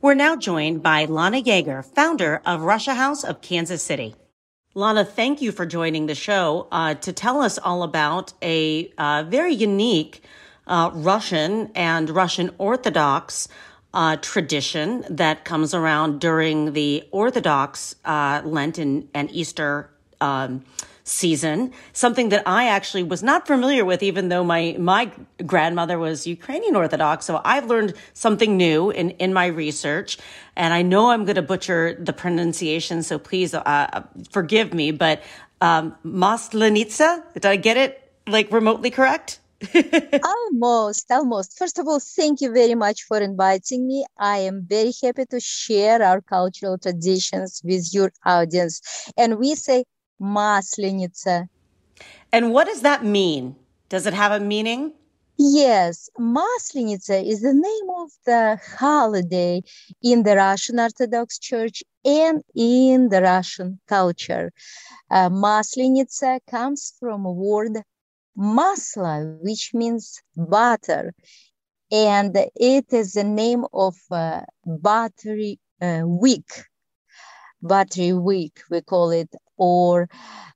We're 0.00 0.14
now 0.14 0.36
joined 0.36 0.82
by 0.82 1.06
Lana 1.06 1.42
Yeager, 1.42 1.84
founder 1.84 2.40
of 2.46 2.62
Russia 2.62 2.94
House 2.94 3.24
of 3.24 3.40
Kansas 3.40 3.82
City. 3.82 4.14
Lana, 4.78 5.04
thank 5.04 5.42
you 5.42 5.50
for 5.50 5.66
joining 5.66 6.06
the 6.06 6.14
show 6.14 6.68
uh, 6.70 6.94
to 6.94 7.12
tell 7.12 7.40
us 7.40 7.58
all 7.58 7.82
about 7.82 8.32
a 8.40 8.92
uh, 8.96 9.24
very 9.26 9.52
unique 9.52 10.22
uh, 10.68 10.92
Russian 10.94 11.72
and 11.74 12.08
Russian 12.08 12.54
Orthodox 12.58 13.48
uh, 13.92 14.18
tradition 14.22 15.04
that 15.10 15.44
comes 15.44 15.74
around 15.74 16.20
during 16.20 16.74
the 16.74 17.02
Orthodox 17.10 17.96
uh, 18.04 18.40
Lent 18.44 18.78
and, 18.78 19.08
and 19.14 19.28
Easter 19.32 19.90
um, 20.20 20.64
season, 21.08 21.72
something 21.92 22.28
that 22.28 22.42
I 22.46 22.68
actually 22.68 23.02
was 23.02 23.22
not 23.22 23.46
familiar 23.46 23.84
with, 23.84 24.02
even 24.02 24.28
though 24.28 24.44
my, 24.44 24.76
my 24.78 25.10
grandmother 25.46 25.98
was 25.98 26.26
Ukrainian 26.26 26.76
Orthodox. 26.76 27.24
So 27.24 27.40
I've 27.44 27.66
learned 27.66 27.94
something 28.12 28.56
new 28.56 28.90
in, 28.90 29.10
in 29.10 29.32
my 29.32 29.46
research. 29.46 30.18
And 30.56 30.74
I 30.74 30.82
know 30.82 31.10
I'm 31.10 31.24
going 31.24 31.36
to 31.36 31.42
butcher 31.42 31.96
the 31.98 32.12
pronunciation. 32.12 33.02
So 33.02 33.18
please, 33.18 33.54
uh, 33.54 34.02
forgive 34.30 34.74
me, 34.74 34.90
but, 34.90 35.22
um, 35.60 35.96
Maslenitsa, 36.04 37.22
did 37.34 37.46
I 37.46 37.56
get 37.56 37.76
it 37.76 38.12
like 38.26 38.52
remotely 38.52 38.90
correct? 38.90 39.40
almost, 40.22 41.10
almost. 41.10 41.58
First 41.58 41.80
of 41.80 41.88
all, 41.88 41.98
thank 41.98 42.40
you 42.40 42.52
very 42.52 42.76
much 42.76 43.02
for 43.02 43.18
inviting 43.18 43.88
me. 43.88 44.06
I 44.16 44.38
am 44.38 44.64
very 44.68 44.92
happy 45.02 45.24
to 45.26 45.40
share 45.40 46.00
our 46.00 46.20
cultural 46.20 46.78
traditions 46.78 47.60
with 47.64 47.92
your 47.92 48.12
audience. 48.24 48.80
And 49.16 49.36
we 49.38 49.56
say 49.56 49.84
Масленица. 50.20 51.48
And 52.32 52.52
what 52.52 52.66
does 52.66 52.82
that 52.82 53.04
mean? 53.04 53.56
Does 53.88 54.06
it 54.06 54.14
have 54.14 54.32
a 54.32 54.40
meaning? 54.40 54.92
Yes, 55.40 56.10
Maslenitsa 56.18 57.24
is 57.24 57.42
the 57.42 57.54
name 57.54 57.90
of 57.96 58.10
the 58.26 58.60
holiday 58.76 59.62
in 60.02 60.24
the 60.24 60.34
Russian 60.34 60.80
Orthodox 60.80 61.38
Church 61.38 61.84
and 62.04 62.42
in 62.56 63.08
the 63.08 63.22
Russian 63.22 63.78
culture. 63.86 64.50
Uh, 65.08 65.30
comes 66.50 66.92
from 66.98 67.24
a 67.24 67.32
word 67.32 67.82
masla, 68.36 69.38
which 69.40 69.70
means 69.74 70.20
butter, 70.36 71.14
and 71.92 72.36
it 72.56 72.92
is 72.92 73.12
the 73.12 73.22
name 73.22 73.64
of 73.72 73.94
uh, 74.10 74.40
buttery 74.66 75.60
uh, 75.80 76.02
week. 76.04 76.50
Buttery 77.62 78.12
week, 78.12 78.58
we 78.70 78.80
call 78.80 79.10
it 79.10 79.32
or 79.58 80.08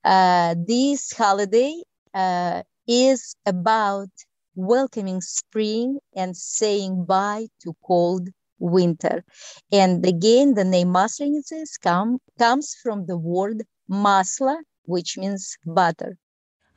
uh, 0.03 0.55
this 0.67 1.13
holiday 1.13 1.81
uh, 2.13 2.63
is 2.87 3.35
about 3.45 4.09
welcoming 4.55 5.21
spring 5.21 5.99
and 6.15 6.35
saying 6.35 7.05
bye 7.05 7.47
to 7.61 7.75
cold 7.85 8.29
winter. 8.59 9.23
And 9.71 10.05
again, 10.05 10.53
the 10.53 10.63
name 10.63 10.89
Maslenitsa 10.89 11.65
come, 11.81 12.19
comes 12.39 12.75
from 12.81 13.05
the 13.05 13.17
word 13.17 13.63
masla, 13.89 14.57
which 14.85 15.17
means 15.17 15.57
butter. 15.65 16.17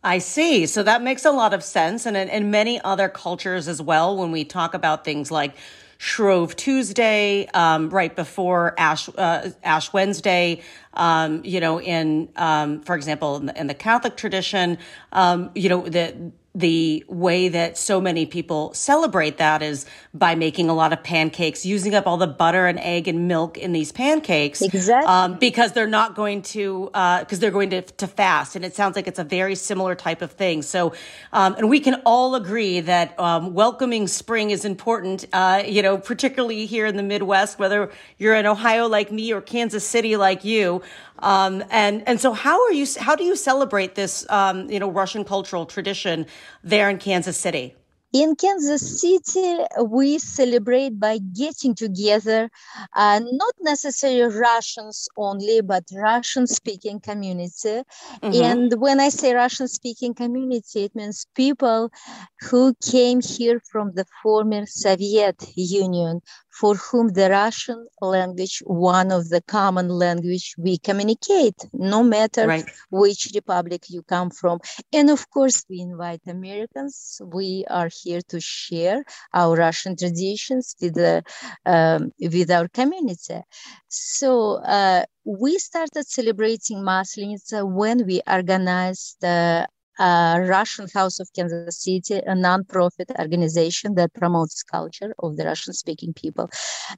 I 0.02 0.18
see. 0.18 0.66
So 0.66 0.82
that 0.84 1.02
makes 1.02 1.24
a 1.24 1.32
lot 1.32 1.52
of 1.52 1.64
sense. 1.64 2.06
And 2.06 2.16
in, 2.16 2.28
in 2.28 2.50
many 2.50 2.80
other 2.82 3.08
cultures 3.08 3.66
as 3.66 3.82
well, 3.82 4.16
when 4.16 4.30
we 4.30 4.44
talk 4.44 4.72
about 4.72 5.04
things 5.04 5.30
like 5.30 5.56
Shrove 5.98 6.56
Tuesday, 6.56 7.46
um, 7.54 7.90
right 7.90 8.14
before 8.14 8.74
Ash 8.78 9.08
uh, 9.16 9.50
Ash 9.62 9.92
Wednesday. 9.92 10.62
Um, 10.94 11.42
you 11.44 11.60
know, 11.60 11.80
in 11.80 12.28
um, 12.36 12.80
for 12.82 12.96
example, 12.96 13.36
in 13.36 13.46
the, 13.46 13.60
in 13.60 13.66
the 13.66 13.74
Catholic 13.74 14.16
tradition, 14.16 14.78
um, 15.12 15.50
you 15.54 15.68
know 15.68 15.88
the 15.88 16.32
the 16.56 17.04
way 17.06 17.50
that 17.50 17.76
so 17.76 18.00
many 18.00 18.24
people 18.24 18.72
celebrate 18.72 19.36
that 19.36 19.60
is 19.60 19.84
by 20.14 20.34
making 20.34 20.70
a 20.70 20.74
lot 20.74 20.90
of 20.90 21.02
pancakes, 21.02 21.66
using 21.66 21.94
up 21.94 22.06
all 22.06 22.16
the 22.16 22.26
butter 22.26 22.66
and 22.66 22.80
egg 22.80 23.06
and 23.08 23.28
milk 23.28 23.58
in 23.58 23.72
these 23.72 23.92
pancakes. 23.92 24.62
Exactly. 24.62 25.06
Um, 25.06 25.38
because 25.38 25.72
they're 25.72 25.86
not 25.86 26.14
going 26.14 26.40
to, 26.40 26.86
because 26.86 27.32
uh, 27.34 27.40
they're 27.40 27.50
going 27.50 27.68
to, 27.70 27.82
to 27.82 28.06
fast. 28.06 28.56
And 28.56 28.64
it 28.64 28.74
sounds 28.74 28.96
like 28.96 29.06
it's 29.06 29.18
a 29.18 29.24
very 29.24 29.54
similar 29.54 29.94
type 29.94 30.22
of 30.22 30.32
thing. 30.32 30.62
So, 30.62 30.94
um, 31.34 31.56
and 31.58 31.68
we 31.68 31.78
can 31.78 31.96
all 32.06 32.34
agree 32.34 32.80
that 32.80 33.20
um, 33.20 33.52
welcoming 33.52 34.08
spring 34.08 34.50
is 34.50 34.64
important, 34.64 35.26
uh, 35.34 35.62
you 35.66 35.82
know, 35.82 35.98
particularly 35.98 36.64
here 36.64 36.86
in 36.86 36.96
the 36.96 37.02
Midwest, 37.02 37.58
whether 37.58 37.90
you're 38.16 38.34
in 38.34 38.46
Ohio 38.46 38.88
like 38.88 39.12
me 39.12 39.30
or 39.30 39.42
Kansas 39.42 39.86
City 39.86 40.16
like 40.16 40.42
you. 40.42 40.80
Um, 41.20 41.64
and 41.70 42.02
and 42.06 42.20
so 42.20 42.32
how 42.32 42.62
are 42.64 42.72
you? 42.72 42.86
How 42.98 43.16
do 43.16 43.24
you 43.24 43.36
celebrate 43.36 43.94
this? 43.94 44.26
Um, 44.30 44.70
you 44.70 44.78
know, 44.78 44.90
Russian 44.90 45.24
cultural 45.24 45.66
tradition 45.66 46.26
there 46.62 46.88
in 46.90 46.98
Kansas 46.98 47.36
City. 47.36 47.74
In 48.12 48.34
Kansas 48.36 49.00
City, 49.00 49.58
we 49.84 50.18
celebrate 50.18 50.98
by 50.98 51.18
getting 51.18 51.74
together, 51.74 52.48
uh, 52.94 53.20
not 53.22 53.54
necessarily 53.60 54.34
Russians 54.34 55.08
only, 55.18 55.60
but 55.60 55.84
Russian 55.92 56.46
speaking 56.46 57.00
community. 57.00 57.82
Mm-hmm. 58.22 58.42
And 58.42 58.80
when 58.80 59.00
I 59.00 59.10
say 59.10 59.34
Russian 59.34 59.68
speaking 59.68 60.14
community, 60.14 60.84
it 60.84 60.94
means 60.94 61.26
people 61.34 61.90
who 62.40 62.74
came 62.90 63.20
here 63.20 63.60
from 63.70 63.92
the 63.94 64.06
former 64.22 64.64
Soviet 64.66 65.52
Union, 65.54 66.22
for 66.58 66.74
whom 66.74 67.08
the 67.08 67.28
Russian 67.30 67.86
language, 68.00 68.62
one 68.64 69.12
of 69.12 69.28
the 69.28 69.42
common 69.42 69.88
language 69.88 70.54
we 70.56 70.78
communicate, 70.78 71.58
no 71.72 72.02
matter 72.02 72.46
right. 72.46 72.64
which 72.90 73.30
republic 73.34 73.84
you 73.88 74.02
come 74.02 74.30
from. 74.30 74.60
And 74.92 75.10
of 75.10 75.28
course, 75.30 75.64
we 75.68 75.80
invite 75.80 76.22
Americans. 76.26 77.20
We 77.24 77.64
are 77.68 77.90
here 78.02 78.22
to 78.28 78.40
share 78.40 79.04
our 79.34 79.54
Russian 79.56 79.96
traditions 79.96 80.74
with 80.80 80.94
the 80.94 81.22
um, 81.66 82.12
with 82.18 82.50
our 82.50 82.68
community. 82.68 83.40
So 83.88 84.56
uh, 84.64 85.04
we 85.24 85.58
started 85.58 86.06
celebrating 86.06 86.78
Maslenitsa 86.78 87.68
when 87.70 88.06
we 88.06 88.22
organized 88.26 89.22
uh, 89.24 89.66
uh, 89.98 90.38
Russian 90.42 90.88
House 90.92 91.20
of 91.20 91.28
Kansas 91.34 91.82
City, 91.82 92.16
a 92.16 92.34
nonprofit 92.34 93.10
organization 93.18 93.94
that 93.94 94.12
promotes 94.14 94.62
culture 94.62 95.14
of 95.18 95.36
the 95.36 95.44
Russian 95.44 95.72
speaking 95.72 96.12
people. 96.12 96.50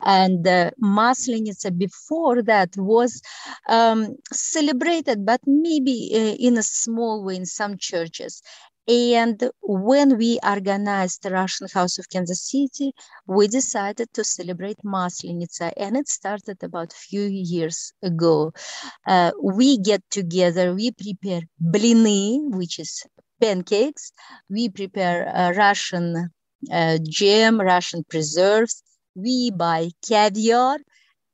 And 0.05 0.47
uh, 0.47 0.71
Maslenitsa 0.83 1.77
before 1.77 2.43
that 2.43 2.71
was 2.77 3.21
um, 3.69 4.17
celebrated, 4.33 5.25
but 5.25 5.41
maybe 5.47 6.11
uh, 6.15 6.37
in 6.39 6.59
a 6.59 6.63
small 6.63 7.25
way 7.25 7.37
in 7.37 7.47
some 7.47 7.77
churches. 7.79 8.43
And 8.89 9.51
when 9.63 10.17
we 10.17 10.39
organized 10.43 11.23
the 11.23 11.31
Russian 11.31 11.69
House 11.69 11.99
of 11.99 12.09
Kansas 12.09 12.43
City, 12.51 12.93
we 13.27 13.47
decided 13.47 14.09
to 14.15 14.25
celebrate 14.25 14.79
Maslenitsa, 14.85 15.73
and 15.77 15.97
it 15.97 16.09
started 16.09 16.63
about 16.63 16.93
a 16.93 16.97
few 16.97 17.23
years 17.23 17.93
ago. 18.03 18.53
Uh, 19.07 19.33
we 19.43 19.79
get 19.79 20.03
together, 20.11 20.75
we 20.75 20.93
prepare 20.93 21.43
blini, 21.63 22.41
which 22.51 22.79
is 22.79 23.05
pancakes, 23.41 24.13
we 24.51 24.69
prepare 24.71 25.29
uh, 25.29 25.53
Russian 25.53 26.31
uh, 26.73 26.99
jam, 27.09 27.61
Russian 27.61 28.05
preserves, 28.05 28.83
we 29.15 29.51
buy 29.51 29.91
caviar, 30.09 30.79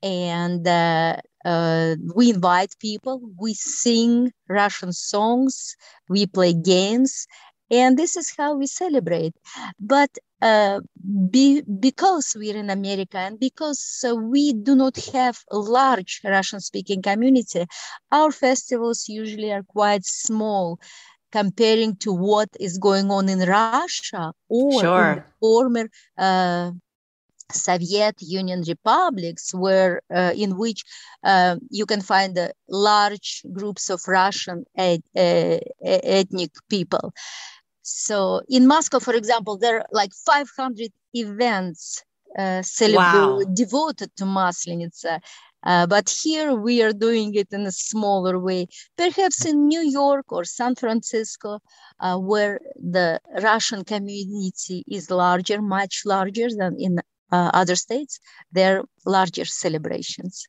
and 0.02 0.66
uh, 0.66 1.16
uh, 1.44 1.96
we 2.14 2.30
invite 2.30 2.74
people, 2.80 3.20
we 3.38 3.54
sing 3.54 4.32
Russian 4.48 4.92
songs, 4.92 5.76
we 6.08 6.26
play 6.26 6.52
games, 6.52 7.26
and 7.70 7.98
this 7.98 8.16
is 8.16 8.32
how 8.36 8.54
we 8.54 8.66
celebrate. 8.66 9.34
But 9.78 10.10
uh, 10.42 10.80
be, 11.30 11.62
because 11.62 12.34
we're 12.36 12.56
in 12.56 12.70
America 12.70 13.18
and 13.18 13.38
because 13.38 14.04
uh, 14.06 14.14
we 14.14 14.52
do 14.52 14.74
not 14.74 14.96
have 15.12 15.38
a 15.50 15.58
large 15.58 16.20
Russian 16.24 16.60
speaking 16.60 17.02
community, 17.02 17.66
our 18.12 18.30
festivals 18.30 19.08
usually 19.08 19.50
are 19.52 19.62
quite 19.62 20.04
small 20.04 20.78
comparing 21.32 21.96
to 21.96 22.12
what 22.12 22.48
is 22.60 22.78
going 22.78 23.10
on 23.10 23.28
in 23.28 23.40
Russia 23.40 24.32
or 24.48 24.80
sure. 24.80 25.12
in 25.12 25.22
former 25.40 25.88
uh, 26.18 26.70
Soviet 27.52 28.16
Union 28.20 28.62
republics, 28.66 29.54
where 29.54 30.02
uh, 30.14 30.32
in 30.36 30.56
which 30.56 30.84
uh, 31.24 31.56
you 31.70 31.86
can 31.86 32.00
find 32.00 32.36
uh, 32.38 32.48
large 32.68 33.42
groups 33.52 33.90
of 33.90 34.00
Russian 34.06 34.64
ed- 34.76 35.02
ethnic 35.14 36.50
people. 36.68 37.12
So 37.82 38.40
in 38.48 38.66
Moscow, 38.66 38.98
for 38.98 39.14
example, 39.14 39.58
there 39.58 39.80
are 39.80 39.86
like 39.92 40.12
500 40.14 40.90
events 41.12 42.02
uh, 42.38 42.62
wow. 42.80 43.40
devoted 43.54 44.10
to 44.16 44.24
Maslenitsa. 44.24 45.20
Uh, 45.62 45.86
but 45.86 46.14
here 46.22 46.54
we 46.54 46.82
are 46.82 46.92
doing 46.92 47.34
it 47.34 47.48
in 47.52 47.66
a 47.66 47.72
smaller 47.72 48.38
way, 48.38 48.66
perhaps 48.98 49.46
in 49.46 49.66
New 49.66 49.80
York 49.80 50.26
or 50.30 50.44
San 50.44 50.74
Francisco, 50.74 51.58
uh, 52.00 52.18
where 52.18 52.60
the 52.76 53.18
Russian 53.42 53.82
community 53.84 54.84
is 54.86 55.10
larger, 55.10 55.62
much 55.62 56.02
larger 56.04 56.48
than 56.50 56.76
in 56.78 56.98
uh, 56.98 57.02
other 57.52 57.76
states. 57.76 58.20
their 58.52 58.82
larger 59.04 59.44
celebrations. 59.44 60.46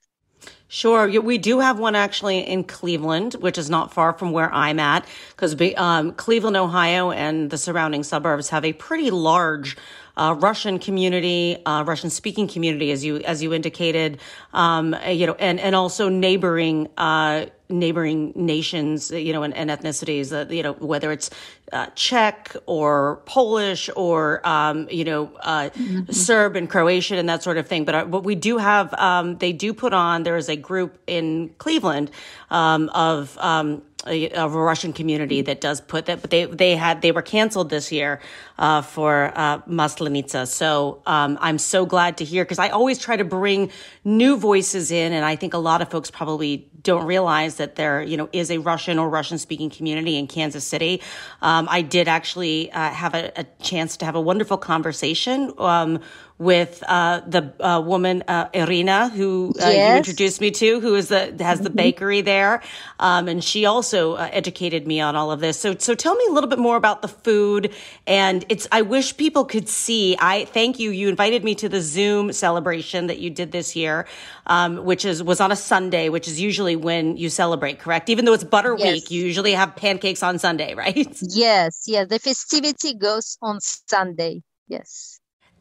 Sure. 0.67 1.07
We 1.21 1.37
do 1.37 1.59
have 1.59 1.79
one 1.79 1.95
actually 1.95 2.39
in 2.39 2.63
Cleveland, 2.63 3.33
which 3.35 3.57
is 3.57 3.69
not 3.69 3.93
far 3.93 4.13
from 4.13 4.31
where 4.31 4.51
I'm 4.53 4.79
at, 4.79 5.05
because 5.35 5.55
um, 5.77 6.11
Cleveland, 6.13 6.57
Ohio, 6.57 7.11
and 7.11 7.49
the 7.49 7.57
surrounding 7.57 8.03
suburbs 8.03 8.49
have 8.49 8.65
a 8.65 8.73
pretty 8.73 9.11
large 9.11 9.77
uh, 10.17 10.35
Russian 10.39 10.79
community, 10.79 11.57
uh, 11.65 11.83
Russian 11.83 12.09
speaking 12.09 12.47
community, 12.47 12.91
as 12.91 13.03
you 13.03 13.17
as 13.17 13.41
you 13.43 13.53
indicated, 13.53 14.19
um, 14.53 14.95
you 15.07 15.27
know, 15.27 15.35
and 15.39 15.59
and 15.59 15.75
also 15.75 16.09
neighboring 16.09 16.89
uh, 16.97 17.45
neighboring 17.69 18.31
nations, 18.35 19.11
you 19.11 19.33
know, 19.33 19.43
and, 19.43 19.53
and 19.55 19.69
ethnicities, 19.69 20.31
uh, 20.31 20.51
you 20.53 20.61
know, 20.61 20.73
whether 20.73 21.11
it's 21.11 21.29
uh, 21.73 21.87
Czech 21.95 22.55
or 22.65 23.21
Polish 23.25 23.89
or, 23.95 24.47
um, 24.47 24.87
you 24.91 25.03
know, 25.03 25.31
uh, 25.41 25.69
mm-hmm. 25.69 26.11
Serb 26.11 26.55
and 26.55 26.69
Croatian 26.69 27.17
and 27.17 27.27
that 27.27 27.41
sort 27.41 27.57
of 27.57 27.67
thing. 27.67 27.83
But, 27.85 27.95
uh, 27.95 28.05
what 28.05 28.23
we 28.23 28.35
do 28.35 28.57
have, 28.57 28.93
um, 28.93 29.37
they 29.39 29.51
do 29.51 29.73
put 29.73 29.93
on, 29.93 30.23
there 30.23 30.37
is 30.37 30.47
a 30.47 30.55
group 30.55 30.99
in 31.07 31.49
Cleveland 31.57 32.11
um, 32.51 32.89
of, 32.89 33.37
um, 33.39 33.81
a, 34.05 34.29
a, 34.29 34.47
Russian 34.47 34.93
community 34.93 35.41
that 35.41 35.61
does 35.61 35.81
put 35.81 36.05
that, 36.05 36.21
but 36.21 36.29
they 36.29 36.45
they 36.45 36.75
had 36.75 37.01
they 37.01 37.11
were 37.11 37.21
canceled 37.21 37.69
this 37.69 37.91
year 37.91 38.21
uh, 38.57 38.81
for 38.81 39.31
uh, 39.35 39.59
Maslenitsa. 39.61 40.47
So 40.47 41.01
um, 41.05 41.37
I'm 41.41 41.57
so 41.57 41.85
glad 41.85 42.17
to 42.17 42.25
hear 42.25 42.43
because 42.43 42.59
I 42.59 42.69
always 42.69 42.99
try 42.99 43.17
to 43.17 43.25
bring 43.25 43.71
new 44.03 44.37
voices 44.37 44.91
in, 44.91 45.13
and 45.13 45.25
I 45.25 45.35
think 45.35 45.53
a 45.53 45.57
lot 45.57 45.81
of 45.81 45.89
folks 45.89 46.11
probably 46.11 46.69
don't 46.85 47.05
realize 47.05 47.55
that 47.55 47.75
there, 47.75 48.01
you 48.01 48.15
know, 48.15 48.29
is 48.31 48.51
a 48.51 48.59
Russian 48.59 48.99
or 48.99 49.09
Russian 49.09 49.37
speaking 49.37 49.69
community 49.69 50.17
in 50.17 50.27
Kansas 50.27 50.63
City. 50.63 51.01
Um, 51.41 51.67
I 51.69 51.81
did 51.81 52.07
actually 52.07 52.71
uh, 52.71 52.91
have 52.91 53.13
a, 53.15 53.31
a, 53.35 53.45
chance 53.59 53.97
to 53.97 54.05
have 54.05 54.15
a 54.15 54.21
wonderful 54.21 54.57
conversation 54.57 55.51
um, 55.57 55.99
with 56.37 56.83
uh, 56.85 57.21
the 57.25 57.53
uh, 57.65 57.79
woman 57.79 58.21
uh, 58.27 58.49
Irina, 58.53 59.07
who 59.09 59.53
uh, 59.61 59.69
yes. 59.69 59.89
you 59.89 59.97
introduced 59.97 60.41
me 60.41 60.51
to, 60.51 60.81
who 60.81 60.95
is 60.95 61.07
the 61.07 61.33
has 61.39 61.61
the 61.61 61.69
mm-hmm. 61.69 61.77
bakery 61.77 62.21
there, 62.21 62.61
um, 62.99 63.29
and 63.29 63.41
she 63.41 63.65
also 63.65 64.13
uh, 64.13 64.29
educated 64.33 64.85
me 64.85 64.99
on 64.99 65.15
all 65.15 65.31
of 65.31 65.39
this. 65.39 65.57
So, 65.57 65.75
so 65.77 65.95
tell 65.95 66.13
me 66.15 66.25
a 66.29 66.33
little 66.33 66.49
bit 66.49 66.59
more 66.59 66.75
about 66.75 67.01
the 67.01 67.07
food. 67.07 67.73
And 68.05 68.45
it's 68.49 68.67
I 68.71 68.81
wish 68.81 69.15
people 69.15 69.45
could 69.45 69.69
see. 69.69 70.17
I 70.19 70.45
thank 70.45 70.77
you. 70.77 70.91
You 70.91 71.07
invited 71.07 71.43
me 71.43 71.55
to 71.55 71.69
the 71.69 71.81
Zoom 71.81 72.33
celebration 72.33 73.07
that 73.07 73.19
you 73.19 73.29
did 73.29 73.53
this 73.53 73.75
year, 73.75 74.05
um, 74.47 74.83
which 74.83 75.05
is 75.05 75.23
was 75.23 75.39
on 75.39 75.53
a 75.53 75.55
Sunday, 75.55 76.09
which 76.09 76.27
is 76.27 76.41
usually 76.41 76.75
when 76.75 77.15
you 77.15 77.29
celebrate. 77.29 77.79
Correct? 77.79 78.09
Even 78.09 78.25
though 78.25 78.33
it's 78.33 78.43
Butter 78.43 78.75
yes. 78.77 78.93
Week, 78.93 79.11
you 79.11 79.23
usually 79.23 79.53
have 79.53 79.75
pancakes 79.77 80.21
on 80.21 80.37
Sunday, 80.37 80.73
right? 80.75 81.17
Yes, 81.21 81.83
yes. 81.87 82.09
The 82.09 82.19
festivity 82.19 82.93
goes 82.93 83.37
on 83.41 83.59
Sunday. 83.61 84.43
Yes 84.67 85.14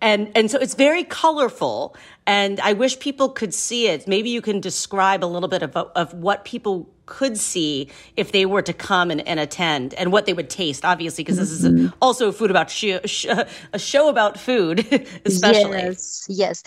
and 0.05 0.31
and 0.37 0.51
so 0.51 0.59
it's 0.59 0.75
very 0.75 1.03
colorful 1.03 1.97
and 2.27 2.61
i 2.61 2.73
wish 2.73 2.99
people 3.01 3.29
could 3.29 3.55
see 3.55 3.89
it. 3.89 4.07
Maybe 4.07 4.31
you 4.31 4.43
can 4.43 4.61
describe 4.61 5.25
a 5.25 5.31
little 5.35 5.49
bit 5.49 5.63
of, 5.63 5.77
of 5.77 6.15
what 6.15 6.45
people 6.45 6.89
could 7.07 7.37
see 7.37 7.91
if 8.17 8.33
they 8.33 8.47
were 8.47 8.63
to 8.63 8.73
come 8.73 9.11
and, 9.11 9.27
and 9.29 9.39
attend 9.39 9.93
and 9.95 10.11
what 10.11 10.25
they 10.27 10.33
would 10.33 10.49
taste 10.49 10.85
obviously 10.85 11.23
because 11.23 11.37
this 11.37 11.51
is 11.51 11.65
a, 11.65 11.71
mm-hmm. 11.71 11.89
also 12.01 12.29
a 12.29 12.33
food 12.33 12.51
about 12.51 12.71
sh- 12.71 13.05
sh- 13.05 13.27
a 13.73 13.79
show 13.79 14.09
about 14.09 14.39
food 14.39 14.79
especially. 15.25 15.83
Yes 15.83 16.27
yes. 16.29 16.63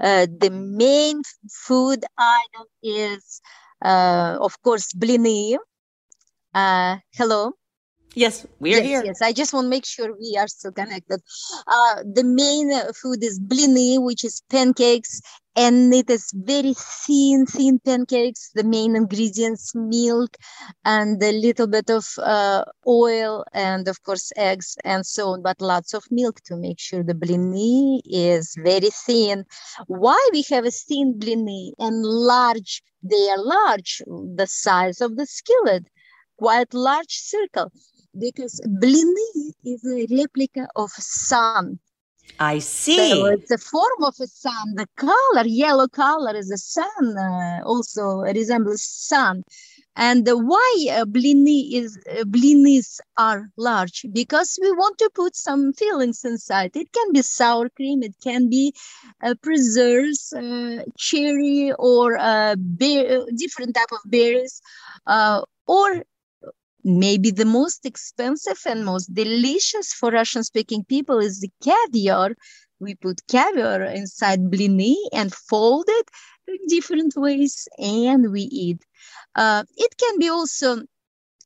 Uh, 0.00 0.26
the 0.44 0.50
main 0.50 1.22
food 1.50 2.04
item 2.18 2.66
is 2.82 3.40
uh, 3.84 4.38
of 4.40 4.60
course 4.62 4.92
blini. 4.92 5.56
Uh, 6.54 6.96
hello 7.14 7.52
Yes, 8.14 8.44
we 8.58 8.74
are 8.74 8.78
yes, 8.78 8.86
here. 8.86 9.02
Yes, 9.04 9.22
I 9.22 9.32
just 9.32 9.52
want 9.52 9.66
to 9.66 9.68
make 9.68 9.86
sure 9.86 10.16
we 10.18 10.36
are 10.36 10.48
still 10.48 10.72
connected. 10.72 11.20
Uh, 11.66 12.02
the 12.12 12.24
main 12.24 12.72
food 12.92 13.22
is 13.22 13.38
blini, 13.38 14.02
which 14.02 14.24
is 14.24 14.42
pancakes, 14.50 15.20
and 15.54 15.94
it 15.94 16.10
is 16.10 16.32
very 16.34 16.74
thin, 16.74 17.46
thin 17.46 17.78
pancakes. 17.78 18.50
The 18.52 18.64
main 18.64 18.96
ingredients: 18.96 19.72
milk 19.76 20.36
and 20.84 21.22
a 21.22 21.30
little 21.30 21.68
bit 21.68 21.88
of 21.88 22.04
uh, 22.18 22.64
oil, 22.84 23.44
and 23.52 23.86
of 23.86 24.02
course 24.02 24.32
eggs 24.36 24.76
and 24.84 25.06
so 25.06 25.28
on. 25.28 25.42
But 25.42 25.60
lots 25.60 25.94
of 25.94 26.02
milk 26.10 26.40
to 26.46 26.56
make 26.56 26.80
sure 26.80 27.04
the 27.04 27.14
blini 27.14 28.00
is 28.04 28.56
very 28.58 28.90
thin. 29.06 29.44
Why 29.86 30.18
we 30.32 30.44
have 30.50 30.64
a 30.64 30.72
thin 30.72 31.14
blini 31.16 31.74
and 31.78 32.02
large? 32.04 32.82
They 33.04 33.30
are 33.30 33.42
large, 33.42 34.02
the 34.06 34.48
size 34.48 35.00
of 35.00 35.16
the 35.16 35.26
skillet, 35.26 35.86
quite 36.36 36.74
large 36.74 37.14
circle 37.14 37.70
because 38.18 38.60
blini 38.66 39.52
is 39.64 39.84
a 39.84 40.06
replica 40.14 40.68
of 40.76 40.90
sun. 40.90 41.78
I 42.38 42.58
see. 42.58 43.10
So 43.10 43.26
it's 43.26 43.50
a 43.50 43.58
form 43.58 44.04
of 44.04 44.14
a 44.20 44.26
sun. 44.26 44.74
The 44.74 44.86
color, 44.96 45.46
yellow 45.46 45.88
color, 45.88 46.34
is 46.34 46.50
a 46.50 46.56
sun. 46.56 47.18
Uh, 47.18 47.60
also 47.64 48.20
resembles 48.20 48.82
sun. 48.82 49.42
And 49.96 50.26
why 50.26 50.86
uh, 50.90 51.04
blini 51.04 51.74
is 51.74 51.98
uh, 52.10 52.24
blinis 52.24 53.00
are 53.18 53.50
large? 53.58 54.06
Because 54.12 54.58
we 54.62 54.70
want 54.72 54.96
to 54.98 55.10
put 55.14 55.36
some 55.36 55.72
fillings 55.74 56.24
inside. 56.24 56.70
It 56.74 56.92
can 56.92 57.12
be 57.12 57.22
sour 57.22 57.68
cream. 57.68 58.02
It 58.02 58.14
can 58.22 58.48
be 58.48 58.72
uh, 59.22 59.34
preserves, 59.42 60.32
uh, 60.32 60.84
cherry, 60.96 61.72
or 61.78 62.16
uh, 62.16 62.54
bear, 62.56 63.26
different 63.36 63.74
type 63.74 63.92
of 63.92 63.98
berries, 64.06 64.62
uh, 65.06 65.42
or 65.66 66.04
maybe 66.84 67.30
the 67.30 67.44
most 67.44 67.84
expensive 67.86 68.60
and 68.66 68.84
most 68.84 69.12
delicious 69.14 69.92
for 69.92 70.10
Russian 70.10 70.44
speaking 70.44 70.84
people 70.84 71.18
is 71.18 71.40
the 71.40 71.50
caviar. 71.62 72.34
We 72.80 72.94
put 72.94 73.20
caviar 73.28 73.82
inside 73.84 74.50
blini 74.50 74.96
and 75.12 75.34
fold 75.34 75.84
it 75.88 76.08
in 76.48 76.56
different 76.68 77.14
ways 77.16 77.68
and 77.78 78.32
we 78.32 78.42
eat. 78.42 78.82
Uh, 79.34 79.64
it 79.76 79.96
can 79.98 80.18
be 80.18 80.28
also 80.28 80.82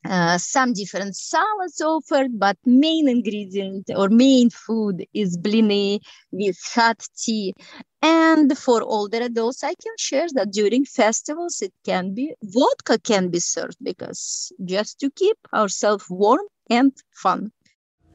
uh, 0.05 0.38
some 0.38 0.73
different 0.73 1.17
salads 1.17 1.81
offered, 1.81 2.38
but 2.38 2.57
main 2.64 3.09
ingredient 3.09 3.90
or 3.97 4.09
main 4.09 4.51
food 4.51 5.07
is 5.14 5.38
blini 5.38 6.01
with 6.33 6.59
hot 6.75 7.07
tea. 7.17 7.55
And 8.03 8.57
for 8.59 8.83
older 8.83 9.23
adults, 9.23 9.64
I 9.64 9.75
can 9.75 9.95
share 9.99 10.29
that 10.35 10.53
during 10.53 10.85
festivals, 10.85 11.62
it 11.62 11.73
can 11.85 12.14
be 12.14 12.35
vodka 12.43 12.99
can 12.99 13.31
be 13.31 13.40
served 13.40 13.79
because 13.83 14.53
just 14.64 15.01
to 15.01 15.11
keep 15.11 15.38
ourselves 15.55 16.07
warm 16.11 16.47
and 16.71 16.93
fun. 17.14 17.53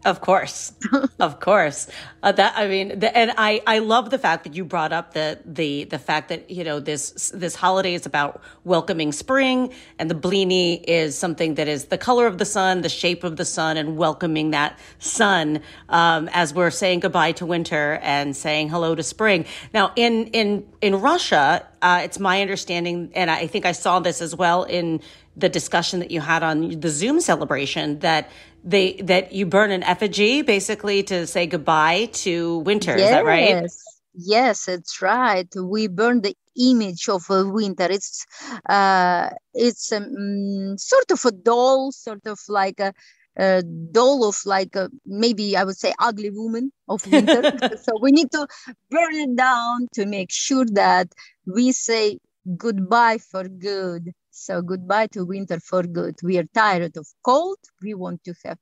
Of 0.05 0.21
course, 0.21 0.71
of 1.19 1.41
course. 1.41 1.89
Uh, 2.23 2.31
that 2.31 2.53
I 2.55 2.69
mean, 2.69 2.99
the, 2.99 3.15
and 3.17 3.33
I 3.37 3.61
I 3.67 3.79
love 3.79 4.09
the 4.11 4.17
fact 4.17 4.45
that 4.45 4.53
you 4.55 4.63
brought 4.63 4.93
up 4.93 5.13
the 5.13 5.39
the 5.43 5.83
the 5.83 5.99
fact 5.99 6.29
that 6.29 6.49
you 6.49 6.63
know 6.63 6.79
this 6.79 7.31
this 7.35 7.53
holiday 7.53 7.95
is 7.95 8.05
about 8.05 8.41
welcoming 8.63 9.11
spring, 9.11 9.73
and 9.99 10.09
the 10.09 10.15
blini 10.15 10.81
is 10.87 11.17
something 11.17 11.55
that 11.55 11.67
is 11.67 11.85
the 11.85 11.97
color 11.97 12.27
of 12.27 12.37
the 12.37 12.45
sun, 12.45 12.79
the 12.79 12.87
shape 12.89 13.25
of 13.25 13.35
the 13.35 13.43
sun, 13.43 13.75
and 13.75 13.97
welcoming 13.97 14.51
that 14.51 14.79
sun 14.99 15.59
um, 15.89 16.29
as 16.31 16.53
we're 16.53 16.71
saying 16.71 17.01
goodbye 17.01 17.33
to 17.33 17.45
winter 17.45 17.99
and 18.01 18.37
saying 18.37 18.69
hello 18.69 18.95
to 18.95 19.03
spring. 19.03 19.45
Now, 19.73 19.91
in 19.97 20.27
in 20.27 20.65
in 20.79 21.01
Russia, 21.01 21.67
uh, 21.81 22.01
it's 22.03 22.19
my 22.19 22.41
understanding, 22.41 23.11
and 23.15 23.29
I 23.31 23.47
think 23.47 23.65
I 23.65 23.71
saw 23.71 23.99
this 23.99 24.21
as 24.21 24.35
well 24.35 24.63
in 24.63 25.01
the 25.35 25.49
discussion 25.49 25.99
that 25.99 26.11
you 26.11 26.21
had 26.21 26.43
on 26.43 26.79
the 26.79 26.89
Zoom 26.89 27.21
celebration 27.21 27.99
that 27.99 28.29
they 28.63 28.93
that 29.03 29.31
you 29.31 29.45
burn 29.45 29.71
an 29.71 29.83
effigy 29.83 30.41
basically 30.41 31.03
to 31.03 31.25
say 31.25 31.47
goodbye 31.47 32.09
to 32.11 32.59
winter. 32.59 32.97
Yes. 32.97 33.05
Is 33.05 33.09
that 33.11 33.25
right? 33.25 33.69
Yes, 34.13 34.67
it's 34.67 35.01
right. 35.01 35.47
We 35.55 35.87
burn 35.87 36.21
the 36.21 36.35
image 36.59 37.07
of 37.07 37.23
a 37.29 37.45
winter. 37.45 37.87
It's 37.89 38.25
uh, 38.67 39.29
it's 39.53 39.91
um, 39.93 40.77
sort 40.77 41.11
of 41.11 41.23
a 41.25 41.31
doll, 41.31 41.91
sort 41.91 42.25
of 42.25 42.39
like 42.49 42.79
a, 42.79 42.93
a 43.39 43.63
doll 43.91 44.27
of 44.27 44.37
like 44.45 44.75
a, 44.75 44.89
maybe 45.05 45.57
I 45.57 45.63
would 45.63 45.77
say 45.77 45.93
ugly 45.99 46.29
woman 46.31 46.71
of 46.87 47.01
winter. 47.07 47.43
so 47.83 47.97
we 48.01 48.11
need 48.11 48.31
to 48.31 48.47
burn 48.91 49.15
it 49.15 49.35
down 49.35 49.87
to 49.93 50.05
make 50.05 50.31
sure 50.31 50.65
that 50.73 51.07
we 51.47 51.71
say 51.71 52.19
goodbye 52.57 53.19
for 53.19 53.45
good 53.47 54.11
so 54.39 54.61
goodbye 54.61 55.07
to 55.07 55.25
winter 55.25 55.59
for 55.59 55.83
good. 55.83 56.15
We 56.23 56.37
are 56.37 56.45
tired 56.53 56.95
of 56.97 57.07
cold. 57.25 57.57
We 57.81 57.93
want 57.93 58.23
to 58.23 58.33
have 58.45 58.57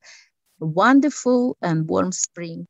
a 0.61 0.65
wonderful 0.65 1.57
and 1.61 1.87
warm 1.87 2.11
spring. 2.11 2.67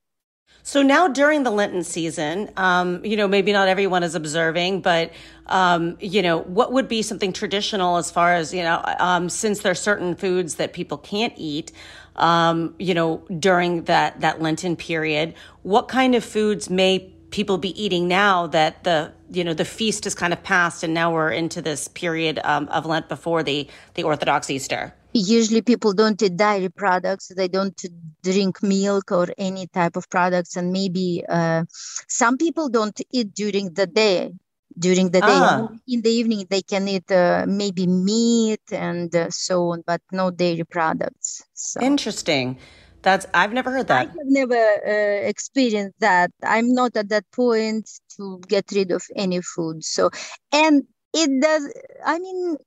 So 0.63 0.81
now 0.81 1.07
during 1.07 1.43
the 1.43 1.51
Lenten 1.51 1.83
season, 1.83 2.51
um, 2.57 3.03
you 3.05 3.15
know, 3.15 3.27
maybe 3.27 3.53
not 3.53 3.67
everyone 3.67 4.03
is 4.03 4.15
observing, 4.15 4.81
but 4.81 5.13
um, 5.45 5.97
you 6.01 6.21
know, 6.21 6.39
what 6.39 6.73
would 6.73 6.87
be 6.87 7.01
something 7.01 7.31
traditional 7.31 7.97
as 7.97 8.11
far 8.11 8.33
as 8.33 8.53
you 8.53 8.63
know, 8.63 8.83
um, 8.99 9.29
since 9.29 9.59
there 9.59 9.71
are 9.71 9.75
certain 9.75 10.15
foods 10.15 10.55
that 10.55 10.73
people 10.73 10.97
can't 10.97 11.33
eat, 11.37 11.71
um, 12.17 12.75
you 12.79 12.93
know, 12.93 13.23
during 13.39 13.83
that 13.83 14.19
that 14.21 14.41
Lenten 14.41 14.75
period, 14.75 15.35
what 15.63 15.87
kind 15.87 16.15
of 16.15 16.23
foods 16.23 16.69
may 16.69 17.13
people 17.29 17.57
be 17.57 17.81
eating 17.81 18.07
now 18.07 18.47
that 18.47 18.83
the 18.83 19.11
you 19.29 19.43
know 19.43 19.53
the 19.53 19.65
feast 19.65 20.05
is 20.05 20.15
kind 20.15 20.33
of 20.33 20.41
passed 20.43 20.83
and 20.83 20.93
now 20.93 21.13
we're 21.13 21.31
into 21.31 21.61
this 21.61 21.87
period 21.89 22.39
um, 22.43 22.67
of 22.69 22.85
Lent 22.85 23.09
before 23.09 23.43
the 23.43 23.67
the 23.93 24.03
Orthodox 24.03 24.49
Easter? 24.49 24.93
Usually, 25.17 25.61
people 25.61 25.93
don't 25.93 26.21
eat 26.21 26.37
dairy 26.37 26.69
products. 26.69 27.31
They 27.35 27.47
don't 27.47 27.79
drink 28.23 28.61
milk 28.61 29.11
or 29.11 29.27
any 29.37 29.67
type 29.67 29.95
of 29.95 30.09
products, 30.09 30.55
and 30.55 30.71
maybe 30.71 31.23
uh, 31.27 31.65
some 32.07 32.37
people 32.37 32.69
don't 32.69 32.99
eat 33.11 33.33
during 33.33 33.73
the 33.73 33.87
day. 33.87 34.31
During 34.77 35.09
the 35.09 35.21
day, 35.21 35.27
ah. 35.27 35.69
in 35.87 36.01
the 36.03 36.11
evening, 36.11 36.45
they 36.51 36.61
can 36.61 36.87
eat 36.87 37.11
uh, 37.11 37.45
maybe 37.47 37.87
meat 37.87 38.61
and 38.71 39.15
uh, 39.15 39.31
so 39.31 39.71
on, 39.71 39.81
but 39.87 40.01
no 40.11 40.29
dairy 40.29 40.65
products. 40.65 41.41
So. 41.53 41.81
Interesting. 41.81 42.59
That's 43.01 43.25
I've 43.33 43.53
never 43.53 43.71
heard 43.71 43.87
that. 43.87 44.07
I 44.07 44.09
have 44.09 44.31
never 44.41 44.55
uh, 44.55 45.27
experienced 45.27 45.99
that. 45.99 46.29
I'm 46.43 46.73
not 46.73 46.95
at 46.95 47.09
that 47.09 47.25
point 47.31 47.89
to 48.17 48.39
get 48.47 48.71
rid 48.71 48.91
of 48.91 49.03
any 49.15 49.41
food. 49.41 49.83
So, 49.83 50.09
and 50.51 50.83
it 51.13 51.41
does. 51.41 51.73
I 52.05 52.19
mean, 52.19 52.57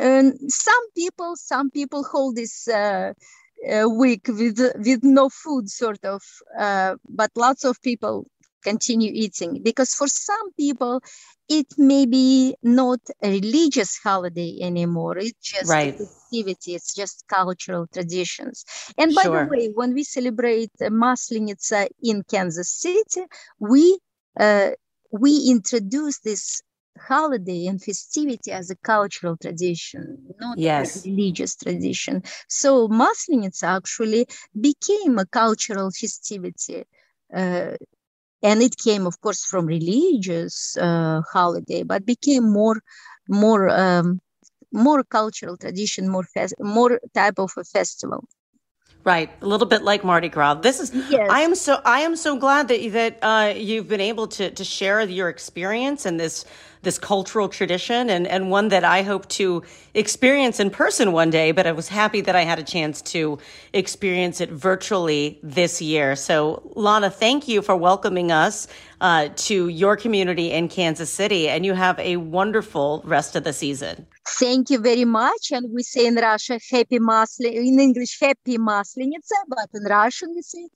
um, 0.00 0.32
some 0.48 0.90
people, 0.96 1.36
some 1.36 1.70
people 1.70 2.04
hold 2.04 2.36
this 2.36 2.68
uh, 2.68 3.12
uh, 3.70 3.88
week 3.88 4.26
with 4.28 4.58
with 4.76 5.00
no 5.02 5.28
food, 5.28 5.68
sort 5.68 6.04
of. 6.04 6.22
Uh, 6.58 6.96
but 7.08 7.30
lots 7.36 7.64
of 7.64 7.80
people 7.82 8.26
continue 8.62 9.10
eating 9.14 9.62
because 9.62 9.94
for 9.94 10.06
some 10.06 10.52
people 10.52 11.00
it 11.48 11.66
may 11.78 12.06
be 12.06 12.54
not 12.62 13.00
a 13.22 13.30
religious 13.30 13.98
holiday 13.98 14.58
anymore 14.60 15.16
it's 15.18 15.38
just 15.40 15.70
right. 15.70 15.96
festivity 15.96 16.74
it's 16.74 16.94
just 16.94 17.24
cultural 17.28 17.86
traditions 17.86 18.64
and 18.98 19.14
by 19.14 19.22
sure. 19.22 19.44
the 19.44 19.50
way 19.50 19.68
when 19.74 19.94
we 19.94 20.04
celebrate 20.04 20.70
maslenitsa 20.80 21.88
in 22.02 22.22
kansas 22.24 22.70
city 22.70 23.24
we 23.58 23.98
uh, 24.38 24.70
we 25.10 25.48
introduce 25.48 26.20
this 26.20 26.62
holiday 26.98 27.66
and 27.66 27.82
festivity 27.82 28.52
as 28.52 28.70
a 28.70 28.76
cultural 28.76 29.36
tradition, 29.36 30.18
not 30.40 30.58
yes. 30.58 31.04
a 31.04 31.08
religious 31.08 31.56
tradition. 31.56 32.22
So 32.48 32.88
Maslenitsa 32.88 33.76
actually 33.76 34.26
became 34.60 35.18
a 35.18 35.26
cultural 35.26 35.90
festivity. 35.90 36.84
Uh, 37.34 37.76
and 38.42 38.62
it 38.62 38.76
came 38.76 39.06
of 39.06 39.20
course 39.20 39.44
from 39.44 39.66
religious 39.66 40.76
uh, 40.78 41.20
holiday 41.32 41.82
but 41.82 42.06
became 42.06 42.50
more 42.50 42.80
more 43.28 43.68
um, 43.68 44.20
more 44.72 45.04
cultural 45.04 45.56
tradition 45.56 46.08
more 46.08 46.24
fest- 46.24 46.54
more 46.60 47.00
type 47.14 47.38
of 47.38 47.52
a 47.56 47.64
festival 47.64 48.24
Right, 49.02 49.30
a 49.40 49.46
little 49.46 49.66
bit 49.66 49.82
like 49.82 50.04
Mardi 50.04 50.28
Gras. 50.28 50.54
This 50.56 50.78
is. 50.78 50.92
Yes. 50.92 51.26
I 51.30 51.40
am 51.40 51.54
so. 51.54 51.80
I 51.86 52.00
am 52.00 52.16
so 52.16 52.36
glad 52.36 52.68
that 52.68 52.92
that 52.92 53.18
uh, 53.22 53.54
you've 53.56 53.88
been 53.88 54.00
able 54.00 54.26
to 54.28 54.50
to 54.50 54.62
share 54.62 55.00
your 55.00 55.30
experience 55.30 56.04
and 56.04 56.20
this 56.20 56.44
this 56.81 56.97
cultural 56.97 57.49
tradition 57.49 58.09
and, 58.09 58.27
and 58.27 58.51
one 58.51 58.69
that 58.69 58.83
I 58.83 59.01
hope 59.01 59.27
to 59.29 59.63
experience 59.93 60.59
in 60.59 60.69
person 60.69 61.11
one 61.11 61.29
day, 61.31 61.51
but 61.51 61.65
I 61.65 61.71
was 61.71 61.87
happy 61.87 62.21
that 62.21 62.35
I 62.35 62.43
had 62.43 62.59
a 62.59 62.63
chance 62.63 63.01
to 63.13 63.39
experience 63.73 64.39
it 64.39 64.51
virtually 64.51 65.39
this 65.43 65.81
year. 65.81 66.15
So, 66.15 66.61
Lana, 66.75 67.09
thank 67.09 67.47
you 67.47 67.61
for 67.61 67.75
welcoming 67.75 68.31
us 68.31 68.67
uh, 69.01 69.29
to 69.35 69.67
your 69.67 69.97
community 69.97 70.51
in 70.51 70.69
Kansas 70.69 71.11
City, 71.11 71.49
and 71.49 71.65
you 71.65 71.73
have 71.73 71.99
a 71.99 72.17
wonderful 72.17 73.01
rest 73.03 73.35
of 73.35 73.43
the 73.43 73.53
season. 73.53 74.05
Thank 74.39 74.69
you 74.69 74.79
very 74.79 75.05
much. 75.05 75.51
And 75.51 75.73
we 75.73 75.83
say 75.83 76.05
in 76.05 76.15
Russia, 76.15 76.59
happy 76.71 76.99
Masli, 76.99 77.53
in 77.53 77.79
English, 77.79 78.19
happy 78.19 78.57
Maslenitsa, 78.57 79.39
but 79.47 79.69
in 79.73 79.83
Russian 79.83 80.33
we 80.35 80.41
say, 80.41 80.67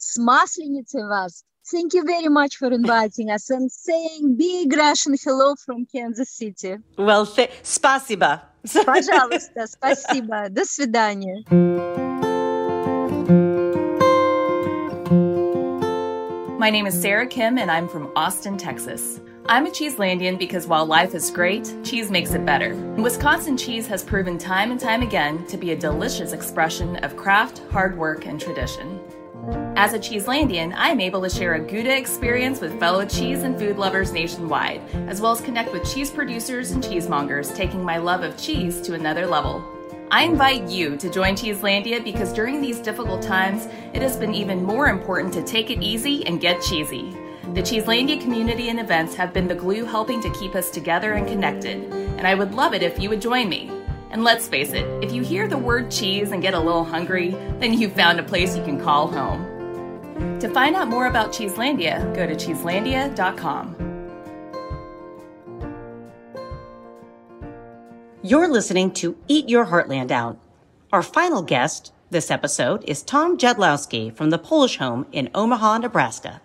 Smaslenitsa 0.00 1.08
вас. 1.08 1.44
Thank 1.70 1.92
you 1.92 2.02
very 2.04 2.28
much 2.28 2.56
for 2.56 2.72
inviting 2.72 3.30
us 3.30 3.50
and 3.50 3.70
saying 3.70 4.36
big 4.38 4.72
Russian 4.72 5.16
hello 5.22 5.54
from 5.54 5.84
Kansas 5.84 6.30
City. 6.30 6.76
Well, 6.96 7.26
th- 7.26 7.50
спасибо. 7.62 8.42
Пожалуйста, 8.84 9.66
спасибо. 9.66 10.48
До 10.48 10.64
свидания. 10.64 11.44
My 16.58 16.70
name 16.70 16.86
is 16.86 17.00
Sarah 17.00 17.26
Kim, 17.26 17.56
and 17.58 17.70
I'm 17.70 17.88
from 17.88 18.10
Austin, 18.16 18.56
Texas. 18.56 19.20
I'm 19.46 19.64
a 19.64 19.70
Cheeselandian 19.70 20.38
because 20.38 20.66
while 20.66 20.84
life 20.84 21.14
is 21.14 21.30
great, 21.30 21.72
cheese 21.82 22.10
makes 22.10 22.34
it 22.34 22.44
better. 22.44 22.74
Wisconsin 22.96 23.56
cheese 23.56 23.86
has 23.86 24.02
proven 24.02 24.36
time 24.36 24.70
and 24.70 24.78
time 24.78 25.00
again 25.02 25.46
to 25.46 25.56
be 25.56 25.70
a 25.70 25.76
delicious 25.76 26.32
expression 26.32 26.96
of 26.96 27.16
craft, 27.16 27.62
hard 27.70 27.96
work, 27.96 28.26
and 28.26 28.38
tradition. 28.38 29.00
As 29.75 29.91
a 29.91 29.99
Cheeselandian, 29.99 30.73
I 30.73 30.89
am 30.89 31.01
able 31.01 31.21
to 31.21 31.29
share 31.29 31.55
a 31.55 31.59
Gouda 31.59 31.97
experience 31.97 32.61
with 32.61 32.79
fellow 32.79 33.05
cheese 33.05 33.43
and 33.43 33.59
food 33.59 33.77
lovers 33.77 34.13
nationwide, 34.13 34.81
as 35.09 35.19
well 35.19 35.33
as 35.33 35.41
connect 35.41 35.73
with 35.73 35.91
cheese 35.91 36.09
producers 36.09 36.71
and 36.71 36.81
cheesemongers, 36.81 37.53
taking 37.53 37.83
my 37.83 37.97
love 37.97 38.23
of 38.23 38.37
cheese 38.37 38.79
to 38.81 38.93
another 38.93 39.27
level. 39.27 39.61
I 40.11 40.23
invite 40.23 40.69
you 40.69 40.95
to 40.95 41.09
join 41.09 41.35
Cheeselandia 41.35 42.01
because 42.03 42.31
during 42.31 42.61
these 42.61 42.79
difficult 42.79 43.21
times, 43.21 43.67
it 43.93 44.01
has 44.01 44.15
been 44.15 44.33
even 44.33 44.63
more 44.63 44.87
important 44.87 45.33
to 45.33 45.43
take 45.43 45.69
it 45.69 45.81
easy 45.81 46.25
and 46.25 46.39
get 46.39 46.61
cheesy. 46.61 47.11
The 47.53 47.61
Cheeselandia 47.61 48.21
community 48.21 48.69
and 48.69 48.79
events 48.79 49.13
have 49.15 49.33
been 49.33 49.49
the 49.49 49.55
glue 49.55 49.83
helping 49.83 50.21
to 50.21 50.29
keep 50.39 50.55
us 50.55 50.69
together 50.69 51.13
and 51.13 51.27
connected, 51.27 51.83
and 51.91 52.25
I 52.25 52.35
would 52.35 52.53
love 52.53 52.73
it 52.73 52.81
if 52.81 52.97
you 52.97 53.09
would 53.09 53.21
join 53.21 53.49
me. 53.49 53.69
And 54.13 54.23
let's 54.23 54.47
face 54.47 54.73
it, 54.73 54.85
if 55.03 55.11
you 55.11 55.23
hear 55.23 55.47
the 55.47 55.57
word 55.57 55.89
cheese 55.89 56.31
and 56.31 56.39
get 56.39 56.53
a 56.53 56.59
little 56.59 56.83
hungry, 56.83 57.31
then 57.59 57.73
you've 57.73 57.93
found 57.93 58.19
a 58.19 58.23
place 58.23 58.55
you 58.55 58.63
can 58.63 58.79
call 58.79 59.07
home. 59.07 59.49
To 60.39 60.47
find 60.49 60.75
out 60.75 60.87
more 60.87 61.07
about 61.07 61.33
Cheeselandia, 61.33 62.13
go 62.13 62.27
to 62.27 62.35
cheeselandia.com. 62.35 63.75
You're 68.21 68.49
listening 68.49 68.91
to 68.91 69.17
Eat 69.27 69.49
Your 69.49 69.65
Heartland 69.65 70.11
Out. 70.11 70.37
Our 70.91 71.01
final 71.01 71.41
guest 71.41 71.91
this 72.11 72.29
episode 72.29 72.83
is 72.83 73.01
Tom 73.01 73.39
Jodlowski 73.39 74.15
from 74.15 74.29
the 74.29 74.37
Polish 74.37 74.77
Home 74.77 75.07
in 75.11 75.31
Omaha, 75.33 75.79
Nebraska. 75.79 76.39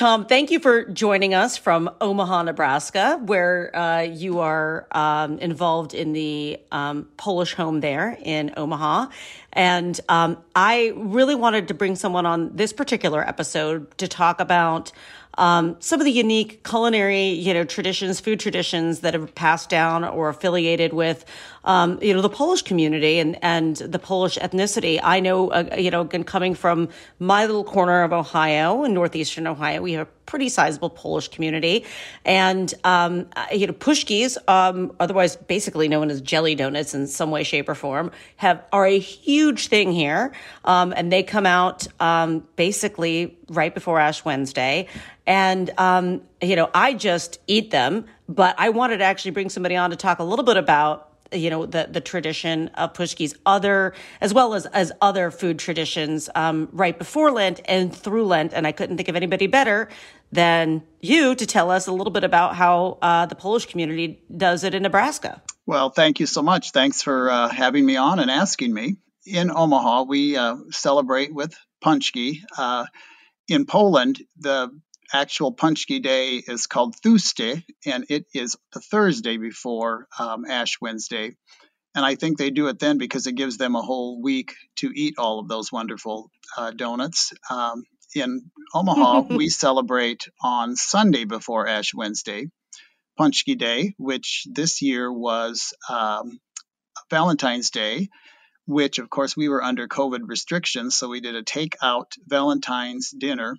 Tom, 0.00 0.24
thank 0.24 0.50
you 0.50 0.60
for 0.60 0.86
joining 0.86 1.34
us 1.34 1.58
from 1.58 1.90
Omaha, 2.00 2.44
Nebraska, 2.44 3.20
where 3.22 3.76
uh, 3.76 4.00
you 4.00 4.38
are 4.38 4.86
um, 4.92 5.38
involved 5.40 5.92
in 5.92 6.14
the 6.14 6.58
um, 6.72 7.06
Polish 7.18 7.52
home 7.52 7.80
there 7.80 8.16
in 8.22 8.54
Omaha. 8.56 9.08
And 9.52 10.00
um, 10.08 10.38
I 10.56 10.94
really 10.96 11.34
wanted 11.34 11.68
to 11.68 11.74
bring 11.74 11.96
someone 11.96 12.24
on 12.24 12.56
this 12.56 12.72
particular 12.72 13.20
episode 13.20 13.94
to 13.98 14.08
talk 14.08 14.40
about 14.40 14.90
um, 15.38 15.76
some 15.80 16.00
of 16.00 16.04
the 16.04 16.12
unique 16.12 16.64
culinary, 16.64 17.28
you 17.28 17.54
know, 17.54 17.64
traditions, 17.64 18.20
food 18.20 18.40
traditions 18.40 19.00
that 19.00 19.14
have 19.14 19.34
passed 19.34 19.68
down 19.68 20.04
or 20.04 20.28
affiliated 20.28 20.92
with, 20.92 21.24
um, 21.64 21.98
you 22.02 22.12
know, 22.12 22.20
the 22.20 22.28
Polish 22.28 22.62
community 22.62 23.18
and, 23.18 23.38
and 23.42 23.76
the 23.76 23.98
Polish 23.98 24.36
ethnicity. 24.38 25.00
I 25.02 25.20
know, 25.20 25.50
uh, 25.50 25.76
you 25.78 25.90
know, 25.90 26.04
coming 26.04 26.54
from 26.54 26.88
my 27.18 27.46
little 27.46 27.64
corner 27.64 28.02
of 28.02 28.12
Ohio 28.12 28.84
in 28.84 28.94
northeastern 28.94 29.46
Ohio, 29.46 29.80
we 29.80 29.92
have 29.92 30.08
pretty 30.30 30.48
sizable 30.48 30.88
Polish 30.88 31.26
community. 31.26 31.84
And, 32.24 32.72
um, 32.84 33.26
uh, 33.34 33.46
you 33.52 33.66
know, 33.66 33.72
pushkis, 33.72 34.38
um, 34.48 34.94
otherwise 35.00 35.34
basically 35.34 35.88
known 35.88 36.08
as 36.08 36.20
jelly 36.20 36.54
donuts 36.54 36.94
in 36.94 37.08
some 37.08 37.32
way, 37.32 37.42
shape, 37.42 37.68
or 37.68 37.74
form, 37.74 38.12
have 38.36 38.64
are 38.72 38.86
a 38.86 38.98
huge 38.98 39.66
thing 39.66 39.90
here. 39.90 40.32
Um, 40.64 40.94
and 40.96 41.12
they 41.12 41.24
come 41.24 41.46
out 41.46 41.88
um, 41.98 42.46
basically 42.54 43.36
right 43.48 43.74
before 43.74 43.98
Ash 43.98 44.24
Wednesday. 44.24 44.86
And, 45.26 45.68
um, 45.78 46.22
you 46.40 46.54
know, 46.54 46.70
I 46.72 46.94
just 46.94 47.40
eat 47.48 47.72
them, 47.72 48.04
but 48.28 48.54
I 48.56 48.68
wanted 48.68 48.98
to 48.98 49.04
actually 49.04 49.32
bring 49.32 49.48
somebody 49.48 49.74
on 49.74 49.90
to 49.90 49.96
talk 49.96 50.20
a 50.20 50.24
little 50.24 50.44
bit 50.44 50.56
about 50.56 51.10
you 51.32 51.50
know 51.50 51.66
the 51.66 51.88
the 51.90 52.00
tradition 52.00 52.68
of 52.74 52.92
pushkis 52.92 53.36
other 53.46 53.94
as 54.20 54.34
well 54.34 54.54
as 54.54 54.66
as 54.66 54.92
other 55.00 55.30
food 55.30 55.58
traditions 55.58 56.28
um, 56.34 56.68
right 56.72 56.98
before 56.98 57.30
lent 57.30 57.60
and 57.66 57.94
through 57.94 58.26
lent 58.26 58.52
and 58.52 58.66
i 58.66 58.72
couldn't 58.72 58.96
think 58.96 59.08
of 59.08 59.16
anybody 59.16 59.46
better 59.46 59.88
than 60.32 60.82
you 61.00 61.34
to 61.34 61.46
tell 61.46 61.70
us 61.70 61.86
a 61.86 61.92
little 61.92 62.12
bit 62.12 62.24
about 62.24 62.54
how 62.54 62.98
uh, 63.02 63.26
the 63.26 63.34
polish 63.34 63.66
community 63.66 64.22
does 64.34 64.64
it 64.64 64.74
in 64.74 64.82
nebraska 64.82 65.42
well 65.66 65.90
thank 65.90 66.20
you 66.20 66.26
so 66.26 66.42
much 66.42 66.72
thanks 66.72 67.02
for 67.02 67.30
uh, 67.30 67.48
having 67.48 67.84
me 67.84 67.96
on 67.96 68.18
and 68.18 68.30
asking 68.30 68.72
me 68.72 68.96
in 69.26 69.50
omaha 69.50 70.02
we 70.02 70.36
uh, 70.36 70.56
celebrate 70.70 71.34
with 71.34 71.54
pączki 71.84 72.40
uh, 72.58 72.86
in 73.48 73.66
poland 73.66 74.20
the 74.38 74.70
actual 75.12 75.54
Pączki 75.54 76.02
Day 76.02 76.36
is 76.36 76.66
called 76.66 76.94
Thursday, 76.96 77.64
and 77.86 78.06
it 78.08 78.26
is 78.34 78.56
the 78.72 78.80
Thursday 78.80 79.36
before 79.36 80.06
um, 80.18 80.44
Ash 80.44 80.80
Wednesday. 80.80 81.32
And 81.94 82.04
I 82.04 82.14
think 82.14 82.38
they 82.38 82.50
do 82.50 82.68
it 82.68 82.78
then 82.78 82.98
because 82.98 83.26
it 83.26 83.34
gives 83.34 83.56
them 83.56 83.74
a 83.74 83.82
whole 83.82 84.22
week 84.22 84.54
to 84.76 84.92
eat 84.94 85.14
all 85.18 85.40
of 85.40 85.48
those 85.48 85.72
wonderful 85.72 86.30
uh, 86.56 86.70
donuts. 86.70 87.32
Um, 87.50 87.82
in 88.14 88.50
Omaha, 88.74 89.20
we 89.36 89.48
celebrate 89.48 90.28
on 90.42 90.76
Sunday 90.76 91.24
before 91.24 91.66
Ash 91.68 91.94
Wednesday, 91.94 92.50
Pączki 93.18 93.58
Day, 93.58 93.94
which 93.98 94.46
this 94.50 94.82
year 94.82 95.12
was 95.12 95.74
um, 95.88 96.40
Valentine's 97.10 97.70
Day, 97.70 98.08
which 98.66 98.98
of 98.98 99.10
course 99.10 99.36
we 99.36 99.48
were 99.48 99.62
under 99.62 99.88
COVID 99.88 100.20
restrictions. 100.26 100.96
So 100.96 101.08
we 101.08 101.20
did 101.20 101.34
a 101.36 101.42
takeout 101.42 102.12
Valentine's 102.26 103.10
dinner 103.10 103.56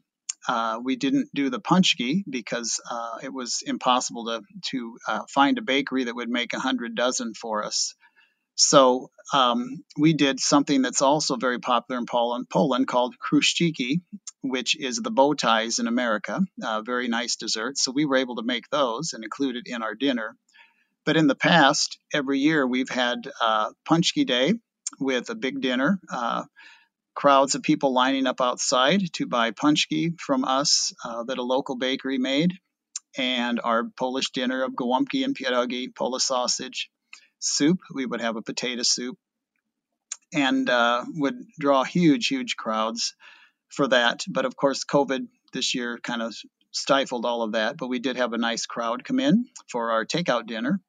Uh, 0.48 0.80
we 0.84 0.96
didn't 0.96 1.30
do 1.34 1.50
the 1.50 1.60
pączki 1.60 2.24
because 2.30 2.82
uh, 2.90 3.18
it 3.22 3.32
was 3.32 3.62
impossible 3.66 4.26
to 4.26 4.42
to 4.72 4.98
uh, 5.08 5.22
find 5.30 5.58
a 5.58 5.62
bakery 5.62 6.06
that 6.06 6.16
would 6.16 6.30
make 6.30 6.54
a 6.54 6.60
hundred 6.60 6.96
dozen 6.96 7.34
for 7.34 7.64
us. 7.64 7.94
So 8.64 9.10
um, 9.34 9.84
we 9.98 10.14
did 10.14 10.40
something 10.40 10.84
that's 10.84 11.02
also 11.02 11.36
very 11.36 11.60
popular 11.60 11.98
in 12.00 12.06
Poland, 12.06 12.48
Poland 12.48 12.88
called 12.88 13.16
kruszczyki, 13.18 14.02
which 14.44 14.80
is 14.80 14.98
the 14.98 15.10
bow 15.10 15.34
ties 15.34 15.80
in 15.80 15.88
America. 15.88 16.42
Uh, 16.64 16.84
very 16.84 17.08
nice 17.08 17.38
dessert. 17.38 17.80
So 17.80 17.92
we 17.92 18.06
were 18.06 18.18
able 18.18 18.36
to 18.36 18.44
make 18.44 18.70
those 18.70 19.14
and 19.14 19.24
include 19.24 19.56
it 19.56 19.64
in 19.66 19.82
our 19.82 19.96
dinner. 19.96 20.38
But 21.06 21.18
in 21.18 21.26
the 21.26 21.36
past, 21.36 21.98
every 22.14 22.38
year 22.38 22.68
we've 22.68 22.90
had 22.90 23.28
uh, 23.42 23.72
Pączki 23.90 24.28
Day 24.28 24.54
with 25.00 25.32
a 25.32 25.36
big 25.36 25.60
dinner. 25.60 26.00
Uh, 26.08 26.44
crowds 27.16 27.56
of 27.56 27.64
people 27.64 27.94
lining 27.94 28.28
up 28.28 28.42
outside 28.42 29.02
to 29.14 29.26
buy 29.26 29.52
pączki 29.52 30.20
from 30.20 30.46
us 30.46 30.94
uh, 31.04 31.24
that 31.24 31.40
a 31.40 31.44
local 31.44 31.78
bakery 31.78 32.20
made, 32.20 32.54
and 33.18 33.60
our 33.64 33.86
Polish 33.98 34.30
dinner 34.32 34.64
of 34.64 34.74
gołąbki 34.74 35.26
and 35.26 35.36
pierogi, 35.36 35.94
Polish 35.96 36.26
sausage, 36.26 36.92
soup. 37.42 37.80
We 37.94 38.06
would 38.06 38.22
have 38.22 38.38
a 38.38 38.42
potato 38.42 38.84
soup, 38.84 39.18
and 40.34 40.70
uh, 40.70 41.04
would 41.16 41.36
draw 41.60 41.84
huge, 41.84 42.28
huge 42.28 42.56
crowds 42.56 43.16
for 43.70 43.88
that. 43.88 44.24
But 44.30 44.46
of 44.46 44.56
course, 44.56 44.86
COVID 44.86 45.28
this 45.54 45.76
year 45.76 46.00
kind 46.02 46.22
of 46.22 46.36
stifled 46.72 47.26
all 47.26 47.42
of 47.42 47.54
that. 47.54 47.78
But 47.78 47.88
we 47.88 48.00
did 48.00 48.18
have 48.18 48.34
a 48.34 48.38
nice 48.38 48.66
crowd 48.66 49.04
come 49.04 49.20
in 49.20 49.46
for 49.70 49.92
our 49.92 50.06
takeout 50.06 50.48
dinner. 50.48 50.80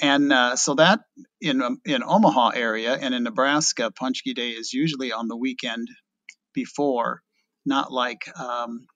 And 0.00 0.32
uh, 0.32 0.56
so 0.56 0.74
that 0.74 1.00
in 1.40 1.62
um, 1.62 1.80
in 1.86 2.02
Omaha 2.02 2.50
area 2.50 2.94
and 2.94 3.14
in 3.14 3.22
Nebraska, 3.22 3.90
Pączki 3.90 4.34
Day 4.34 4.50
is 4.50 4.72
usually 4.72 5.12
on 5.12 5.28
the 5.28 5.36
weekend 5.36 5.88
before, 6.52 7.22
not 7.64 7.90
like 7.90 8.28
um, 8.38 8.86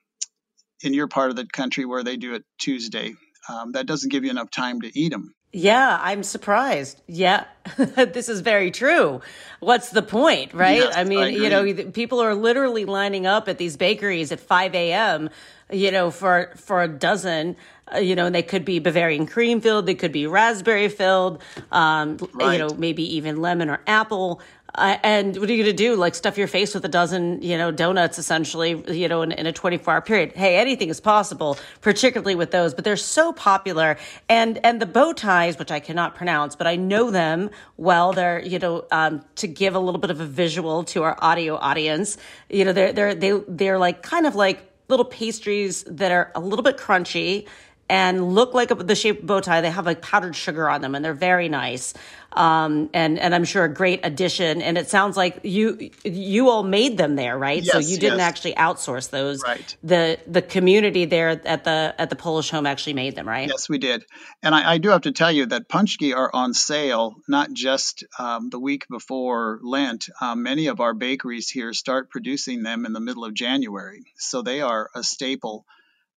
in 0.82 0.92
your 0.92 1.08
part 1.08 1.30
of 1.30 1.36
the 1.36 1.46
country 1.46 1.86
where 1.86 2.04
they 2.04 2.16
do 2.16 2.34
it 2.34 2.44
Tuesday. 2.58 3.14
Um, 3.48 3.72
that 3.72 3.86
doesn't 3.86 4.10
give 4.10 4.24
you 4.24 4.30
enough 4.30 4.50
time 4.50 4.82
to 4.82 4.98
eat 4.98 5.10
them. 5.10 5.34
Yeah, 5.52 5.98
I'm 6.00 6.22
surprised. 6.22 7.00
Yeah, 7.08 7.44
this 7.76 8.28
is 8.28 8.40
very 8.40 8.70
true. 8.70 9.20
What's 9.58 9.90
the 9.90 10.02
point, 10.02 10.54
right? 10.54 10.78
Yes, 10.78 10.96
I 10.96 11.02
mean, 11.04 11.18
I 11.18 11.28
you 11.30 11.50
know, 11.50 11.90
people 11.92 12.20
are 12.20 12.34
literally 12.36 12.84
lining 12.84 13.26
up 13.26 13.48
at 13.48 13.58
these 13.58 13.76
bakeries 13.76 14.30
at 14.30 14.38
5 14.38 14.74
a.m., 14.76 15.28
you 15.72 15.90
know, 15.90 16.10
for 16.12 16.52
for 16.56 16.82
a 16.82 16.88
dozen. 16.88 17.56
Uh, 17.92 17.98
you 17.98 18.14
know, 18.14 18.26
and 18.26 18.34
they 18.34 18.42
could 18.42 18.64
be 18.64 18.78
Bavarian 18.78 19.26
cream 19.26 19.60
filled, 19.60 19.86
they 19.86 19.96
could 19.96 20.12
be 20.12 20.24
raspberry 20.28 20.88
filled, 20.88 21.42
um, 21.72 22.18
Right. 22.34 22.52
you 22.52 22.58
know, 22.58 22.72
maybe 22.74 23.16
even 23.16 23.40
lemon 23.42 23.68
or 23.68 23.80
apple. 23.88 24.40
Uh, 24.74 24.96
and 25.02 25.36
what 25.36 25.48
are 25.48 25.52
you 25.52 25.62
going 25.64 25.76
to 25.76 25.82
do? 25.82 25.96
Like 25.96 26.14
stuff 26.14 26.38
your 26.38 26.46
face 26.46 26.74
with 26.74 26.84
a 26.84 26.88
dozen, 26.88 27.42
you 27.42 27.58
know, 27.58 27.70
donuts 27.70 28.18
essentially, 28.18 28.82
you 28.88 29.08
know, 29.08 29.22
in, 29.22 29.32
in 29.32 29.46
a 29.46 29.52
24 29.52 29.94
hour 29.94 30.00
period. 30.00 30.32
Hey, 30.32 30.56
anything 30.56 30.88
is 30.88 31.00
possible, 31.00 31.58
particularly 31.80 32.34
with 32.34 32.50
those, 32.50 32.74
but 32.74 32.84
they're 32.84 32.96
so 32.96 33.32
popular. 33.32 33.98
And, 34.28 34.58
and 34.64 34.80
the 34.80 34.86
bow 34.86 35.12
ties, 35.12 35.58
which 35.58 35.70
I 35.70 35.80
cannot 35.80 36.14
pronounce, 36.14 36.56
but 36.56 36.66
I 36.66 36.76
know 36.76 37.10
them 37.10 37.50
well. 37.76 38.12
They're, 38.12 38.40
you 38.40 38.58
know, 38.58 38.84
um, 38.90 39.24
to 39.36 39.48
give 39.48 39.74
a 39.74 39.80
little 39.80 40.00
bit 40.00 40.10
of 40.10 40.20
a 40.20 40.26
visual 40.26 40.84
to 40.84 41.02
our 41.02 41.16
audio 41.20 41.56
audience, 41.56 42.16
you 42.48 42.64
know, 42.64 42.72
they're, 42.72 42.92
they're, 42.92 43.14
they, 43.14 43.32
they're 43.48 43.78
like 43.78 44.02
kind 44.02 44.26
of 44.26 44.34
like 44.34 44.66
little 44.88 45.04
pastries 45.04 45.84
that 45.84 46.10
are 46.12 46.32
a 46.34 46.40
little 46.40 46.64
bit 46.64 46.76
crunchy 46.76 47.46
and 47.90 48.32
look 48.32 48.54
like 48.54 48.70
a, 48.70 48.76
the 48.76 48.94
shape 48.94 49.18
of 49.20 49.26
bow 49.26 49.40
tie. 49.40 49.60
They 49.60 49.70
have 49.70 49.84
like 49.84 50.00
powdered 50.00 50.36
sugar 50.36 50.70
on 50.70 50.80
them, 50.80 50.94
and 50.94 51.04
they're 51.04 51.12
very 51.12 51.48
nice. 51.48 51.92
Um, 52.32 52.88
and 52.94 53.18
and 53.18 53.34
I'm 53.34 53.44
sure 53.44 53.64
a 53.64 53.74
great 53.74 54.00
addition. 54.04 54.62
And 54.62 54.78
it 54.78 54.88
sounds 54.88 55.16
like 55.16 55.40
you 55.42 55.90
you 56.04 56.48
all 56.48 56.62
made 56.62 56.96
them 56.96 57.16
there, 57.16 57.36
right? 57.36 57.64
so 57.64 57.78
Yes, 57.78 57.90
you 57.90 57.98
didn't 57.98 58.18
yes. 58.18 58.28
actually 58.28 58.54
outsource 58.54 59.10
those. 59.10 59.42
Right. 59.42 59.76
The 59.82 60.20
the 60.28 60.40
community 60.40 61.04
there 61.06 61.30
at 61.30 61.64
the 61.64 61.92
at 61.98 62.08
the 62.10 62.16
Polish 62.16 62.50
home 62.50 62.64
actually 62.64 62.94
made 62.94 63.16
them, 63.16 63.28
right? 63.28 63.48
Yes, 63.48 63.68
we 63.68 63.78
did. 63.78 64.04
And 64.40 64.54
I, 64.54 64.74
I 64.74 64.78
do 64.78 64.90
have 64.90 65.02
to 65.02 65.12
tell 65.12 65.32
you 65.32 65.46
that 65.46 65.68
pączki 65.68 66.14
are 66.14 66.30
on 66.32 66.54
sale 66.54 67.16
not 67.26 67.52
just 67.52 68.04
um, 68.20 68.50
the 68.50 68.60
week 68.60 68.86
before 68.88 69.58
Lent. 69.64 70.08
Um, 70.20 70.44
many 70.44 70.68
of 70.68 70.78
our 70.78 70.94
bakeries 70.94 71.50
here 71.50 71.72
start 71.72 72.10
producing 72.10 72.62
them 72.62 72.86
in 72.86 72.92
the 72.92 73.00
middle 73.00 73.24
of 73.24 73.34
January. 73.34 74.04
So 74.16 74.42
they 74.42 74.60
are 74.60 74.88
a 74.94 75.02
staple 75.02 75.66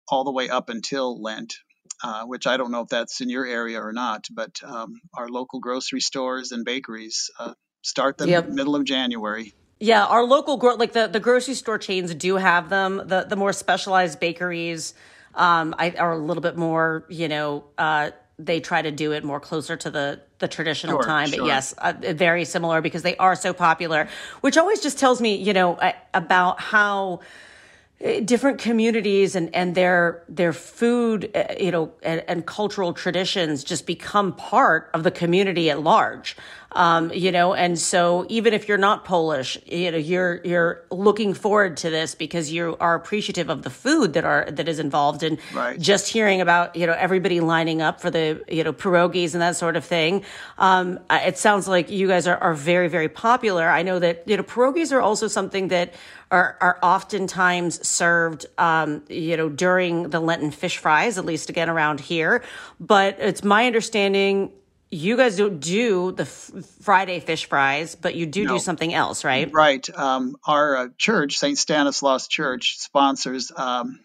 all 0.07 0.23
the 0.23 0.31
way 0.31 0.49
up 0.49 0.69
until 0.69 1.21
Lent. 1.21 1.55
Uh, 2.03 2.25
which 2.25 2.47
I 2.47 2.57
don't 2.57 2.71
know 2.71 2.81
if 2.81 2.89
that's 2.89 3.21
in 3.21 3.29
your 3.29 3.45
area 3.45 3.79
or 3.79 3.93
not, 3.93 4.25
but 4.29 4.59
um, 4.61 4.99
our 5.13 5.29
local 5.29 5.61
grocery 5.61 6.01
stores 6.01 6.51
and 6.51 6.65
bakeries 6.65 7.29
uh, 7.39 7.53
start 7.81 8.17
them 8.17 8.29
Yep. 8.29 8.49
middle 8.49 8.75
of 8.75 8.83
January. 8.83 9.53
Yeah, 9.79 10.05
our 10.05 10.23
local 10.23 10.57
gro- 10.57 10.75
like 10.75 10.91
the, 10.93 11.07
the 11.07 11.19
grocery 11.21 11.53
store 11.53 11.77
chains 11.77 12.13
do 12.15 12.35
have 12.35 12.69
them. 12.69 13.01
The 13.05 13.25
the 13.29 13.35
more 13.35 13.53
specialized 13.53 14.19
bakeries 14.19 14.93
um, 15.35 15.75
I, 15.77 15.91
are 15.91 16.13
a 16.13 16.17
little 16.17 16.41
bit 16.41 16.57
more, 16.57 17.05
you 17.09 17.27
know, 17.27 17.65
uh, 17.77 18.11
they 18.39 18.59
try 18.59 18.81
to 18.81 18.91
do 18.91 19.11
it 19.11 19.23
more 19.23 19.39
closer 19.39 19.77
to 19.77 19.89
the 19.89 20.21
the 20.39 20.47
traditional 20.47 20.97
Sure, 20.97 21.05
time. 21.05 21.29
But 21.29 21.45
yes, 21.45 21.73
uh, 21.73 21.93
very 22.01 22.45
similar 22.45 22.81
because 22.81 23.03
they 23.03 23.15
are 23.17 23.35
so 23.35 23.53
popular, 23.53 24.07
which 24.41 24.57
always 24.57 24.81
just 24.81 24.99
tells 24.99 25.21
me, 25.21 25.35
you 25.35 25.53
know, 25.53 25.75
uh, 25.75 25.93
about 26.13 26.59
how 26.59 27.21
different 28.25 28.59
communities 28.59 29.35
and, 29.35 29.53
and 29.55 29.75
their 29.75 30.23
their 30.27 30.51
food, 30.51 31.31
uh, 31.35 31.45
you 31.57 31.71
know, 31.71 31.91
and, 32.03 32.23
and 32.27 32.45
cultural 32.45 32.93
traditions 32.93 33.63
just 33.63 33.85
become 33.85 34.33
part 34.33 34.89
of 34.93 35.03
the 35.03 35.11
community 35.11 35.69
at 35.69 35.81
large. 35.81 36.35
Um, 36.75 37.11
you 37.13 37.31
know, 37.31 37.53
and 37.53 37.77
so 37.77 38.25
even 38.29 38.51
if 38.51 38.67
you're 38.67 38.79
not 38.79 39.05
Polish, 39.05 39.59
you 39.67 39.91
know, 39.91 39.97
you're 39.97 40.41
you're 40.43 40.81
looking 40.89 41.33
forward 41.35 41.77
to 41.77 41.91
this 41.91 42.15
because 42.15 42.51
you 42.51 42.75
are 42.79 42.95
appreciative 42.95 43.49
of 43.49 43.61
the 43.61 43.69
food 43.69 44.13
that 44.13 44.25
are 44.25 44.49
that 44.51 44.67
is 44.67 44.79
involved, 44.79 45.21
and 45.23 45.37
Right. 45.53 45.79
just 45.79 46.07
hearing 46.07 46.41
about 46.41 46.75
you 46.75 46.87
know 46.87 46.93
everybody 46.97 47.39
lining 47.41 47.81
up 47.83 48.01
for 48.01 48.09
the 48.09 48.43
you 48.49 48.63
know 48.63 48.73
pierogies 48.73 49.33
and 49.33 49.41
that 49.41 49.55
sort 49.55 49.75
of 49.75 49.85
thing. 49.85 50.23
Um, 50.57 50.99
it 51.11 51.37
sounds 51.37 51.67
like 51.67 51.91
you 51.91 52.07
guys 52.07 52.25
are, 52.27 52.37
are 52.37 52.55
very 52.55 52.87
very 52.89 53.07
popular. 53.09 53.69
I 53.69 53.83
know 53.83 53.99
that 53.99 54.23
you 54.25 54.35
know 54.35 54.43
pierogies 54.43 54.91
are 54.91 55.01
also 55.01 55.27
something 55.27 55.67
that 55.67 55.93
are 56.33 56.57
are 56.59 56.79
oftentimes 56.83 57.87
served 57.87 58.47
um, 58.57 59.03
you 59.07 59.37
know 59.37 59.47
during 59.49 60.09
the 60.09 60.19
Lenten 60.19 60.51
fish 60.51 60.77
fries, 60.79 61.17
at 61.17 61.25
least 61.25 61.49
again 61.49 61.69
around 61.69 61.99
here. 62.01 62.43
But 62.79 63.17
it's 63.19 63.43
my 63.43 63.67
understanding. 63.67 64.51
You 64.89 65.17
guys 65.17 65.37
don't 65.37 65.59
do 65.59 66.11
the 66.11 66.23
f- 66.23 66.51
Friday 66.81 67.19
fish 67.19 67.45
fries, 67.47 67.95
but 67.95 68.13
you 68.13 68.27
do 68.27 68.43
No. 68.45 68.53
do 68.53 68.59
something 68.59 68.93
else, 68.93 69.23
right? 69.23 69.51
Right. 69.51 69.87
Um, 69.97 70.35
our 70.45 70.77
uh, 70.77 70.87
church, 70.99 71.37
St. 71.37 71.57
Stanislaus 71.57 72.27
Church, 72.27 72.77
sponsors 72.77 73.51
um, 73.55 73.99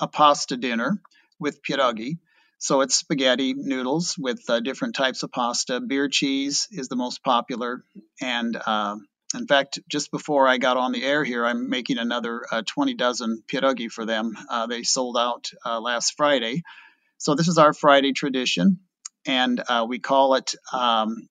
a 0.00 0.08
pasta 0.08 0.56
dinner 0.56 1.00
with 1.38 1.62
pierogi. 1.62 2.18
So 2.58 2.80
it's 2.80 2.96
spaghetti 2.96 3.54
noodles 3.54 4.16
with 4.18 4.42
uh, 4.48 4.58
different 4.58 4.96
types 4.96 5.22
of 5.22 5.30
pasta. 5.30 5.80
Beer 5.80 6.08
cheese 6.08 6.66
is 6.72 6.88
the 6.88 6.96
most 6.96 7.22
popular. 7.22 7.84
And 8.20 8.56
uh, 8.66 8.96
in 9.34 9.46
fact, 9.46 9.80
just 9.88 10.10
before 10.10 10.46
I 10.46 10.58
got 10.58 10.76
on 10.76 10.92
the 10.92 11.04
air 11.04 11.24
here, 11.24 11.44
I'm 11.44 11.68
making 11.68 11.98
another 11.98 12.42
uh, 12.50 12.62
20 12.66 12.94
dozen 12.94 13.42
pierogi 13.46 13.90
for 13.90 14.04
them. 14.04 14.34
Uh, 14.48 14.66
they 14.66 14.82
sold 14.82 15.16
out 15.18 15.50
uh, 15.64 15.80
last 15.80 16.14
Friday. 16.16 16.62
So 17.18 17.34
this 17.34 17.48
is 17.48 17.58
our 17.58 17.72
Friday 17.72 18.12
tradition. 18.12 18.80
And 19.26 19.62
uh, 19.68 19.86
we 19.88 19.98
call 19.98 20.34
it 20.34 20.54
um, 20.72 21.28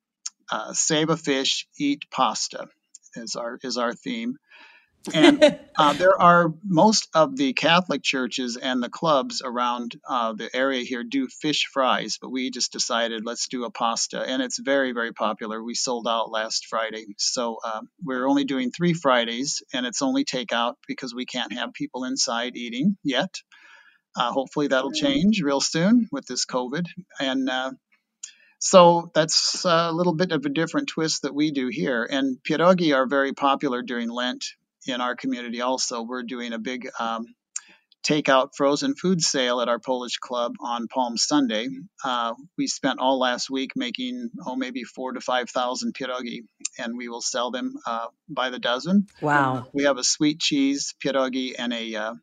uh, 0.52 0.74
Save 0.74 1.10
a 1.10 1.18
Fish, 1.18 1.68
Eat 1.78 2.06
Pasta 2.12 2.68
is 3.16 3.36
our 3.36 3.60
is 3.64 3.78
our 3.78 3.94
theme. 3.94 4.38
And 5.14 5.60
uh, 5.78 5.94
there 5.94 6.20
are 6.22 6.54
most 6.64 7.10
of 7.14 7.36
the 7.36 7.54
Catholic 7.54 8.04
churches 8.04 8.58
and 8.58 8.82
the 8.82 8.90
clubs 8.90 9.42
around 9.44 9.96
uh, 10.08 10.34
the 10.34 10.50
area 10.56 10.84
here 10.84 11.04
do 11.04 11.28
fish 11.28 11.68
fries, 11.72 12.18
but 12.22 12.30
we 12.30 12.52
just 12.52 12.72
decided 12.72 13.26
let's 13.26 13.48
do 13.48 13.66
a 13.66 13.72
pasta, 13.72 14.22
and 14.22 14.42
it's 14.42 14.60
very 14.60 14.94
very 14.94 15.14
popular. 15.14 15.62
We 15.62 15.76
sold 15.76 16.08
out 16.08 16.32
last 16.32 16.68
Friday, 16.68 17.16
so 17.18 17.58
uh, 17.64 17.82
we're 18.04 18.28
only 18.28 18.46
doing 18.46 18.72
three 18.72 18.94
Fridays, 18.94 19.64
and 19.74 19.86
it's 19.86 20.02
only 20.02 20.24
takeout 20.24 20.76
because 20.88 21.14
we 21.14 21.26
can't 21.26 21.54
have 21.54 21.74
people 21.74 22.06
inside 22.06 22.56
eating 22.56 22.98
yet. 23.04 23.36
Uh, 24.16 24.32
hopefully 24.32 24.68
that'll 24.68 24.92
change 24.92 25.42
real 25.42 25.60
soon 25.60 26.08
with 26.12 26.26
this 26.28 26.46
COVID, 26.46 26.86
and 27.20 27.50
uh, 27.50 27.72
so 28.60 29.12
that's 29.14 29.66
a 29.66 29.92
little 29.92 30.14
bit 30.14 30.32
of 30.32 30.46
a 30.46 30.50
different 30.50 30.88
twist 30.88 31.24
that 31.24 31.36
we 31.36 31.52
do 31.52 31.68
here. 31.68 32.08
And 32.10 32.38
pierogi 32.48 32.96
are 32.96 33.06
very 33.06 33.34
popular 33.34 33.82
during 33.82 34.10
Lent 34.10 34.46
in 34.88 35.02
our 35.02 35.16
community 35.16 35.62
also. 35.62 36.02
We're 36.02 36.24
doing 36.24 36.54
a 36.54 36.60
big 36.60 36.88
um, 37.00 37.26
takeout 38.04 38.50
frozen 38.56 38.96
food 38.96 39.22
sale 39.22 39.62
at 39.62 39.70
our 39.70 39.80
Polish 39.80 40.18
club 40.18 40.54
on 40.60 40.88
Palm 40.88 41.18
Sunday. 41.18 41.68
Uh, 42.04 42.34
we 42.58 42.68
spent 42.68 43.00
all 43.00 43.20
last 43.20 43.50
week 43.50 43.72
making, 43.76 44.30
oh, 44.46 44.56
maybe 44.56 44.84
four 44.84 45.14
to 45.14 45.22
5,000 45.22 45.94
pierogi, 45.94 46.42
and 46.78 46.98
we 46.98 47.08
will 47.08 47.22
sell 47.22 47.50
them 47.50 47.74
uh, 47.88 48.08
by 48.30 48.50
the 48.50 48.60
dozen. 48.60 49.08
Wow. 49.22 49.68
We 49.74 49.84
have 49.84 49.98
a 49.98 50.04
sweet 50.04 50.40
cheese 50.40 50.94
pierogi 51.04 51.54
and 51.58 51.72
a, 51.74 51.96
uh, 51.96 52.14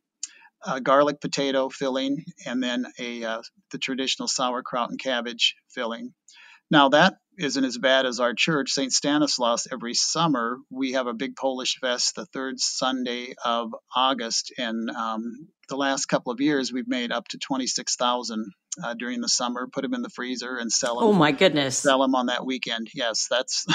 a 0.65 0.81
garlic 0.81 1.19
potato 1.19 1.69
filling, 1.69 2.23
and 2.45 2.61
then 2.61 2.85
a 2.99 3.23
uh, 3.23 3.41
the 3.71 3.79
traditional 3.79 4.27
sauerkraut 4.27 4.91
and 4.91 4.99
cabbage 4.99 5.55
filling. 5.69 6.13
Now 6.69 6.89
that 6.89 7.15
isn't 7.37 7.63
as 7.63 7.77
bad 7.77 8.05
as 8.05 8.19
our 8.19 8.33
church, 8.33 8.71
St. 8.71 8.91
Stanislaus, 8.91 9.67
every 9.71 9.93
summer 9.93 10.57
we 10.69 10.93
have 10.93 11.07
a 11.07 11.13
big 11.13 11.35
Polish 11.35 11.77
fest 11.79 12.15
the 12.15 12.25
third 12.25 12.59
Sunday 12.59 13.33
of 13.43 13.73
August. 13.95 14.53
And 14.57 14.89
um, 14.89 15.47
the 15.69 15.77
last 15.77 16.05
couple 16.05 16.31
of 16.31 16.41
years, 16.41 16.71
we've 16.71 16.87
made 16.87 17.11
up 17.11 17.27
to 17.29 17.37
26,000 17.37 18.45
uh, 18.83 18.93
during 18.95 19.21
the 19.21 19.29
summer, 19.29 19.67
put 19.71 19.81
them 19.81 19.93
in 19.93 20.01
the 20.01 20.09
freezer 20.09 20.57
and 20.57 20.71
sell 20.71 20.99
them. 20.99 21.09
Oh, 21.09 21.13
my 21.13 21.31
goodness. 21.31 21.77
Sell 21.77 22.01
them 22.01 22.15
on 22.15 22.27
that 22.27 22.45
weekend. 22.45 22.89
Yes, 22.93 23.27
that's, 23.29 23.65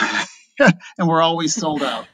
and 0.58 1.08
we're 1.08 1.22
always 1.22 1.54
sold 1.54 1.82
out. 1.82 2.06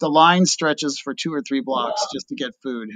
The 0.00 0.08
line 0.08 0.46
stretches 0.46 1.00
for 1.00 1.14
two 1.14 1.34
or 1.34 1.42
three 1.42 1.60
blocks 1.60 2.06
just 2.12 2.28
to 2.28 2.34
get 2.34 2.52
food. 2.62 2.90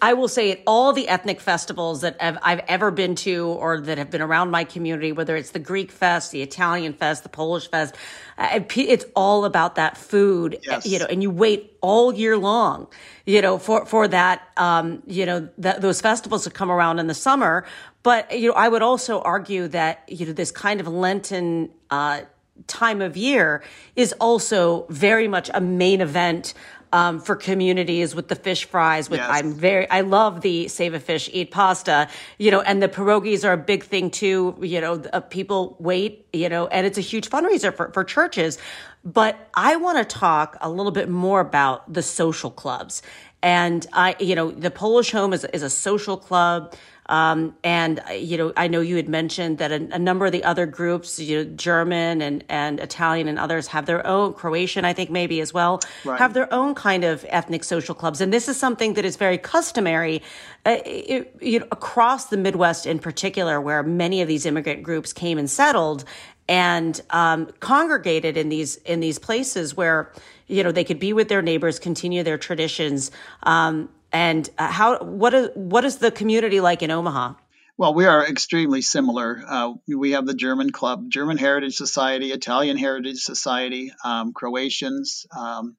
I 0.00 0.12
will 0.14 0.28
say 0.28 0.52
at 0.52 0.60
all 0.66 0.92
the 0.92 1.08
ethnic 1.08 1.40
festivals 1.40 2.02
that 2.02 2.16
I've, 2.20 2.38
I've, 2.42 2.60
ever 2.68 2.90
been 2.90 3.14
to 3.16 3.46
or 3.46 3.80
that 3.80 3.98
have 3.98 4.10
been 4.10 4.22
around 4.22 4.50
my 4.50 4.64
community, 4.64 5.12
whether 5.12 5.36
it's 5.36 5.50
the 5.50 5.58
Greek 5.58 5.90
fest, 5.90 6.32
the 6.32 6.42
Italian 6.42 6.92
fest, 6.92 7.22
the 7.22 7.28
Polish 7.28 7.68
fest, 7.68 7.96
uh, 8.36 8.60
it's 8.76 9.04
all 9.16 9.44
about 9.44 9.74
that 9.76 9.96
food, 9.96 10.58
yes. 10.62 10.86
you 10.86 10.98
know, 10.98 11.06
and 11.06 11.22
you 11.22 11.30
wait 11.30 11.76
all 11.80 12.14
year 12.14 12.36
long, 12.36 12.86
you 13.26 13.40
know, 13.42 13.58
for, 13.58 13.86
for 13.86 14.06
that, 14.08 14.42
um, 14.56 15.02
you 15.06 15.26
know, 15.26 15.48
that, 15.58 15.80
those 15.80 16.00
festivals 16.00 16.44
to 16.44 16.50
come 16.50 16.70
around 16.70 16.98
in 16.98 17.06
the 17.06 17.14
summer. 17.14 17.64
But, 18.02 18.38
you 18.38 18.48
know, 18.48 18.54
I 18.54 18.68
would 18.68 18.82
also 18.82 19.20
argue 19.20 19.68
that, 19.68 20.04
you 20.08 20.26
know, 20.26 20.32
this 20.32 20.50
kind 20.50 20.80
of 20.80 20.88
Lenten, 20.88 21.70
uh, 21.90 22.22
time 22.66 23.00
of 23.00 23.16
year 23.16 23.62
is 23.94 24.12
also 24.14 24.86
very 24.88 25.28
much 25.28 25.50
a 25.54 25.60
main 25.60 26.00
event 26.00 26.54
um, 26.92 27.20
for 27.20 27.36
communities 27.36 28.14
with 28.14 28.28
the 28.28 28.34
fish 28.34 28.64
fries. 28.64 29.10
With 29.10 29.20
yes. 29.20 29.28
I'm 29.30 29.52
very 29.52 29.88
I 29.90 30.02
love 30.02 30.40
the 30.40 30.68
save 30.68 30.94
a 30.94 31.00
fish 31.00 31.28
eat 31.32 31.50
pasta. 31.50 32.08
You 32.38 32.50
know, 32.50 32.60
and 32.60 32.82
the 32.82 32.88
pierogies 32.88 33.46
are 33.46 33.52
a 33.52 33.58
big 33.58 33.84
thing 33.84 34.10
too. 34.10 34.56
You 34.60 34.80
know, 34.80 35.02
uh, 35.12 35.20
people 35.20 35.76
wait. 35.78 36.26
You 36.32 36.48
know, 36.48 36.66
and 36.68 36.86
it's 36.86 36.98
a 36.98 37.02
huge 37.02 37.28
fundraiser 37.28 37.74
for 37.74 37.92
for 37.92 38.04
churches. 38.04 38.58
But 39.04 39.48
I 39.54 39.76
want 39.76 39.98
to 39.98 40.04
talk 40.04 40.56
a 40.60 40.68
little 40.68 40.92
bit 40.92 41.08
more 41.08 41.40
about 41.40 41.92
the 41.92 42.02
social 42.02 42.50
clubs. 42.50 43.02
And 43.42 43.86
I, 43.92 44.16
you 44.18 44.34
know, 44.34 44.50
the 44.50 44.70
Polish 44.70 45.12
Home 45.12 45.32
is, 45.32 45.44
is 45.44 45.62
a 45.62 45.70
social 45.70 46.16
club. 46.16 46.74
Um, 47.08 47.56
and 47.64 48.02
you 48.12 48.36
know, 48.36 48.52
I 48.56 48.68
know 48.68 48.80
you 48.80 48.96
had 48.96 49.08
mentioned 49.08 49.58
that 49.58 49.72
a, 49.72 49.88
a, 49.94 49.98
number 49.98 50.26
of 50.26 50.32
the 50.32 50.44
other 50.44 50.66
groups, 50.66 51.18
you 51.18 51.42
know, 51.42 51.50
German 51.56 52.20
and 52.20 52.44
and 52.50 52.78
Italian 52.80 53.28
and 53.28 53.38
others 53.38 53.66
have 53.68 53.86
their 53.86 54.06
own 54.06 54.34
Croatian, 54.34 54.84
I 54.84 54.92
think 54.92 55.08
maybe 55.10 55.40
as 55.40 55.54
well, 55.54 55.80
right. 56.04 56.18
have 56.18 56.34
their 56.34 56.52
own 56.52 56.74
kind 56.74 57.04
of 57.04 57.24
ethnic 57.30 57.64
social 57.64 57.94
clubs. 57.94 58.20
And 58.20 58.30
this 58.30 58.46
is 58.46 58.58
something 58.58 58.92
that 58.94 59.06
is 59.06 59.16
very 59.16 59.38
customary, 59.38 60.22
uh, 60.66 60.78
it, 60.84 61.34
you 61.40 61.60
know, 61.60 61.66
across 61.72 62.26
the 62.26 62.36
Midwest 62.36 62.84
in 62.84 62.98
particular, 62.98 63.58
where 63.58 63.82
many 63.82 64.20
of 64.20 64.28
these 64.28 64.44
immigrant 64.44 64.82
groups 64.82 65.14
came 65.14 65.38
and 65.38 65.48
settled 65.48 66.04
and 66.46 67.00
um, 67.10 67.46
congregated 67.60 68.36
in 68.36 68.50
these 68.50 68.76
in 68.76 69.00
these 69.00 69.18
places 69.18 69.76
where 69.76 70.12
you 70.46 70.62
know 70.62 70.72
they 70.72 70.84
could 70.84 70.98
be 70.98 71.14
with 71.14 71.28
their 71.28 71.42
neighbors, 71.42 71.78
continue 71.78 72.22
their 72.22 72.38
traditions. 72.38 73.10
Um, 73.44 73.88
and 74.12 74.48
uh, 74.58 74.68
how 74.68 74.98
what 74.98 75.34
is 75.34 75.50
what 75.54 75.84
is 75.84 75.98
the 75.98 76.10
community 76.10 76.60
like 76.60 76.82
in 76.82 76.90
Omaha? 76.90 77.34
Well, 77.76 77.94
we 77.94 78.06
are 78.06 78.26
extremely 78.26 78.82
similar. 78.82 79.40
Uh, 79.46 79.74
we 79.86 80.10
have 80.12 80.26
the 80.26 80.34
German 80.34 80.70
Club, 80.70 81.08
German 81.10 81.38
Heritage 81.38 81.76
Society, 81.76 82.32
Italian 82.32 82.76
Heritage 82.76 83.18
Society, 83.18 83.92
um, 84.04 84.32
Croatians. 84.32 85.26
Um, 85.36 85.76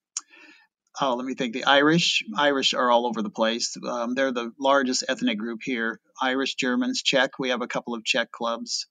oh, 1.01 1.15
let 1.15 1.25
me 1.25 1.33
think. 1.33 1.53
The 1.53 1.65
Irish, 1.65 2.23
Irish 2.37 2.73
are 2.73 2.89
all 2.89 3.05
over 3.05 3.21
the 3.21 3.29
place. 3.29 3.75
Um, 3.85 4.15
they're 4.15 4.31
the 4.31 4.53
largest 4.57 5.03
ethnic 5.09 5.37
group 5.37 5.59
here. 5.61 5.99
Irish, 6.21 6.55
Germans, 6.55 7.01
Czech. 7.01 7.37
We 7.37 7.49
have 7.49 7.61
a 7.61 7.67
couple 7.67 7.93
of 7.93 8.05
Czech 8.05 8.31
clubs 8.31 8.87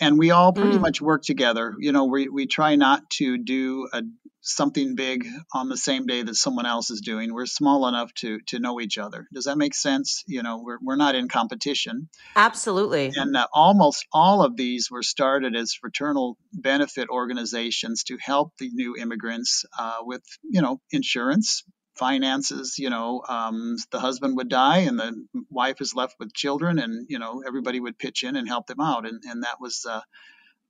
and 0.00 0.18
we 0.18 0.30
all 0.30 0.52
pretty 0.52 0.78
mm. 0.78 0.82
much 0.82 1.00
work 1.00 1.22
together. 1.22 1.74
You 1.78 1.92
know, 1.92 2.04
we, 2.04 2.28
we 2.28 2.46
try 2.46 2.76
not 2.76 3.08
to 3.18 3.38
do 3.38 3.88
a, 3.92 4.02
something 4.46 4.94
big 4.94 5.26
on 5.52 5.68
the 5.68 5.76
same 5.76 6.06
day 6.06 6.22
that 6.22 6.34
someone 6.36 6.66
else 6.66 6.90
is 6.90 7.00
doing. 7.00 7.34
We're 7.34 7.46
small 7.46 7.86
enough 7.88 8.14
to 8.14 8.38
to 8.48 8.58
know 8.58 8.80
each 8.80 8.96
other. 8.96 9.26
Does 9.34 9.44
that 9.44 9.58
make 9.58 9.74
sense? 9.74 10.22
You 10.26 10.42
know, 10.42 10.62
we're 10.62 10.78
we're 10.80 10.96
not 10.96 11.14
in 11.14 11.28
competition. 11.28 12.08
Absolutely. 12.34 13.12
And 13.14 13.36
uh, 13.36 13.46
almost 13.52 14.06
all 14.12 14.42
of 14.42 14.56
these 14.56 14.90
were 14.90 15.02
started 15.02 15.56
as 15.56 15.74
fraternal 15.74 16.38
benefit 16.52 17.08
organizations 17.08 18.04
to 18.04 18.16
help 18.20 18.52
the 18.58 18.70
new 18.72 18.96
immigrants 18.96 19.64
uh, 19.78 19.98
with 20.02 20.22
you 20.48 20.62
know 20.62 20.80
insurance, 20.90 21.64
finances 21.98 22.78
you 22.78 22.90
know 22.90 23.22
um, 23.28 23.76
the 23.90 24.00
husband 24.00 24.36
would 24.36 24.48
die 24.48 24.78
and 24.78 24.98
the 24.98 25.26
wife 25.50 25.80
is 25.80 25.94
left 25.94 26.16
with 26.18 26.34
children 26.34 26.78
and 26.78 27.06
you 27.08 27.18
know 27.18 27.42
everybody 27.46 27.80
would 27.80 27.98
pitch 27.98 28.24
in 28.24 28.36
and 28.36 28.48
help 28.48 28.66
them 28.66 28.80
out. 28.80 29.06
And, 29.06 29.22
and 29.24 29.42
that 29.42 29.60
was 29.60 29.84
uh, 29.88 30.00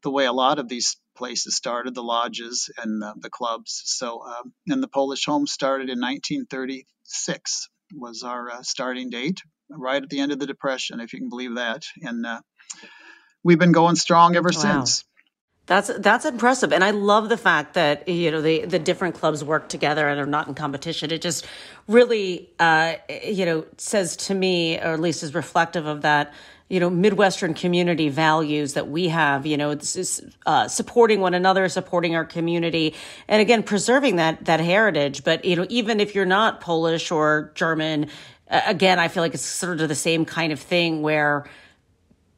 the 0.03 0.11
way 0.11 0.27
a 0.27 0.33
lot 0.33 0.59
of 0.59 0.69
these 0.69 0.97
places 1.17 1.57
started 1.57 1.95
the 1.95 2.03
lodges 2.03 2.71
and 2.77 3.01
the, 3.01 3.15
the 3.19 3.31
clubs. 3.31 3.83
So 3.85 4.23
um, 4.23 4.53
and 4.69 4.83
the 4.83 4.89
polish 4.89 5.25
home 5.25 5.47
started 5.47 5.89
in 5.91 6.01
1936 6.01 7.69
was 7.95 8.23
our 8.23 8.51
uh, 8.51 8.63
starting 8.63 9.11
date 9.11 9.41
right 9.69 10.03
at 10.03 10.11
the 10.11 10.21
end 10.21 10.33
of 10.33 10.39
the 10.39 10.47
depression 10.47 11.01
if 11.01 11.13
you 11.13 11.19
can 11.19 11.29
believe 11.29 11.57
that. 11.57 11.85
And 12.03 12.25
uh, 12.27 12.41
we've 13.43 13.59
been 13.59 13.73
going 13.73 13.97
strong 13.97 14.37
ever 14.37 14.51
wow. 14.55 14.61
since 14.61 15.05
that's 15.67 15.91
that's 15.99 16.25
impressive, 16.25 16.73
and 16.73 16.85
I 16.85 16.93
love 16.93 17.29
the 17.29 17.37
fact 17.37 17.75
that 17.75 18.09
you 18.09 18.31
know 18.31 18.41
the 18.41 18.67
the 18.67 18.79
different 18.79 19.17
clubs 19.17 19.43
work 19.43 19.69
together 19.69 20.09
and 20.09 20.21
are 20.21 20.27
not 20.27 20.47
in 20.47 20.55
competition. 20.55 21.11
It 21.11 21.23
just 21.23 21.45
really 21.89 22.49
uh, 22.61 22.95
you 23.25 23.45
know 23.45 23.67
says 23.77 24.17
to 24.17 24.35
me, 24.35 24.79
or 24.79 24.93
at 24.93 25.01
least 25.01 25.25
is 25.25 25.35
reflective 25.35 25.87
of 25.87 26.03
that 26.03 26.33
you 26.69 26.79
know 26.79 26.89
midwestern 26.89 27.53
community 27.53 28.09
values 28.09 28.75
that 28.75 28.87
we 28.89 29.09
have. 29.09 29.45
You 29.45 29.57
know, 29.57 29.75
this 29.75 29.97
is 29.97 30.23
uh, 30.47 30.69
supporting 30.69 31.21
one 31.21 31.35
another, 31.35 31.69
supporting 31.69 32.15
our 32.15 32.25
community, 32.25 32.95
and 33.27 33.43
again 33.43 33.65
preserving 33.65 34.17
that 34.17 34.45
that 34.45 34.61
heritage. 34.61 35.25
But 35.25 35.45
you 35.45 35.57
know, 35.57 35.67
even 35.69 35.99
if 35.99 36.15
you're 36.15 36.27
not 36.27 36.61
Polish 36.61 37.11
or 37.11 37.51
German, 37.57 38.09
again, 38.49 39.01
I 39.01 39.09
feel 39.09 39.25
like 39.25 39.35
it's 39.35 39.43
sort 39.43 39.81
of 39.81 39.89
the 39.89 39.97
same 39.97 40.27
kind 40.27 40.53
of 40.53 40.61
thing 40.61 41.03
where 41.03 41.45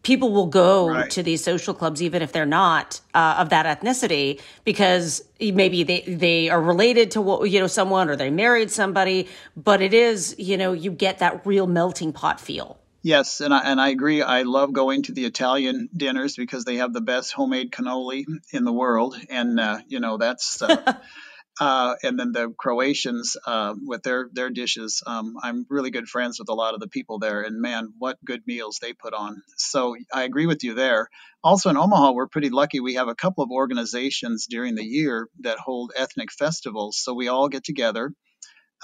people 0.09 0.33
will 0.33 0.47
go 0.47 0.89
right. 0.89 1.11
to 1.11 1.23
these 1.23 1.45
social 1.45 1.75
clubs 1.75 2.01
even 2.01 2.23
if 2.23 2.33
they're 2.33 2.47
not 2.47 2.99
uh, 3.13 3.37
of 3.37 3.51
that 3.51 3.67
ethnicity 3.67 4.41
because 4.65 5.23
maybe 5.39 5.83
they 5.83 6.01
they 6.01 6.49
are 6.49 6.63
related 6.63 7.11
to 7.11 7.21
what 7.21 7.51
you 7.51 7.61
know 7.61 7.67
someone 7.67 8.09
or 8.09 8.17
they 8.17 8.31
married 8.31 8.71
somebody 8.71 9.29
but 9.55 9.83
it 9.83 9.93
is 9.93 10.35
you 10.39 10.57
know 10.57 10.73
you 10.73 10.91
get 10.91 11.19
that 11.19 11.45
real 11.45 11.67
melting 11.67 12.11
pot 12.13 12.41
feel 12.41 12.79
Yes, 13.01 13.41
and 13.41 13.55
I, 13.55 13.61
and 13.61 13.81
I 13.81 13.91
agree. 13.91 14.23
I 14.23 14.43
love 14.43 14.73
going 14.73 15.05
to 15.05 15.13
the 15.13 15.25
Italian 15.25 15.89
dinners 15.97 16.35
because 16.35 16.65
they 16.65 16.79
have 16.79 16.93
the 16.93 17.01
best 17.01 17.33
homemade 17.33 17.71
cannoli 17.71 18.27
in 18.51 18.65
the 18.65 18.73
world, 18.73 19.17
and 19.31 19.61
uh, 19.61 19.79
you 19.87 20.01
know 20.01 20.17
that's 20.17 20.61
uh, 20.61 20.95
Uh, 21.61 21.95
and 22.05 22.19
then 22.19 22.31
the 22.33 22.55
Croatians 22.57 23.37
uh, 23.45 23.75
with 23.85 24.03
their 24.03 24.29
their 24.33 24.51
dishes. 24.51 25.03
Um, 25.07 25.35
I'm 25.43 25.67
really 25.69 25.91
good 25.91 26.09
friends 26.09 26.39
with 26.39 26.49
a 26.49 26.55
lot 26.55 26.75
of 26.75 26.81
the 26.81 26.89
people 26.89 27.19
there, 27.19 27.43
and 27.43 27.61
man, 27.61 27.93
what 27.99 28.25
good 28.25 28.43
meals 28.47 28.79
they 28.81 28.93
put 28.93 29.13
on. 29.13 29.43
So 29.57 29.97
I 30.15 30.23
agree 30.23 30.47
with 30.47 30.63
you 30.63 30.75
there. 30.75 31.09
Also 31.43 31.71
in 31.71 31.77
Omaha, 31.77 32.13
we're 32.13 32.29
pretty 32.29 32.51
lucky. 32.51 32.81
We 32.81 32.95
have 32.95 33.09
a 33.09 33.15
couple 33.15 33.43
of 33.43 33.51
organizations 33.51 34.47
during 34.49 34.75
the 34.77 34.85
year 34.85 35.29
that 35.41 35.59
hold 35.59 35.93
ethnic 35.97 36.31
festivals. 36.33 36.99
So 36.99 37.15
we 37.15 37.29
all 37.29 37.49
get 37.49 37.65
together. 37.65 38.13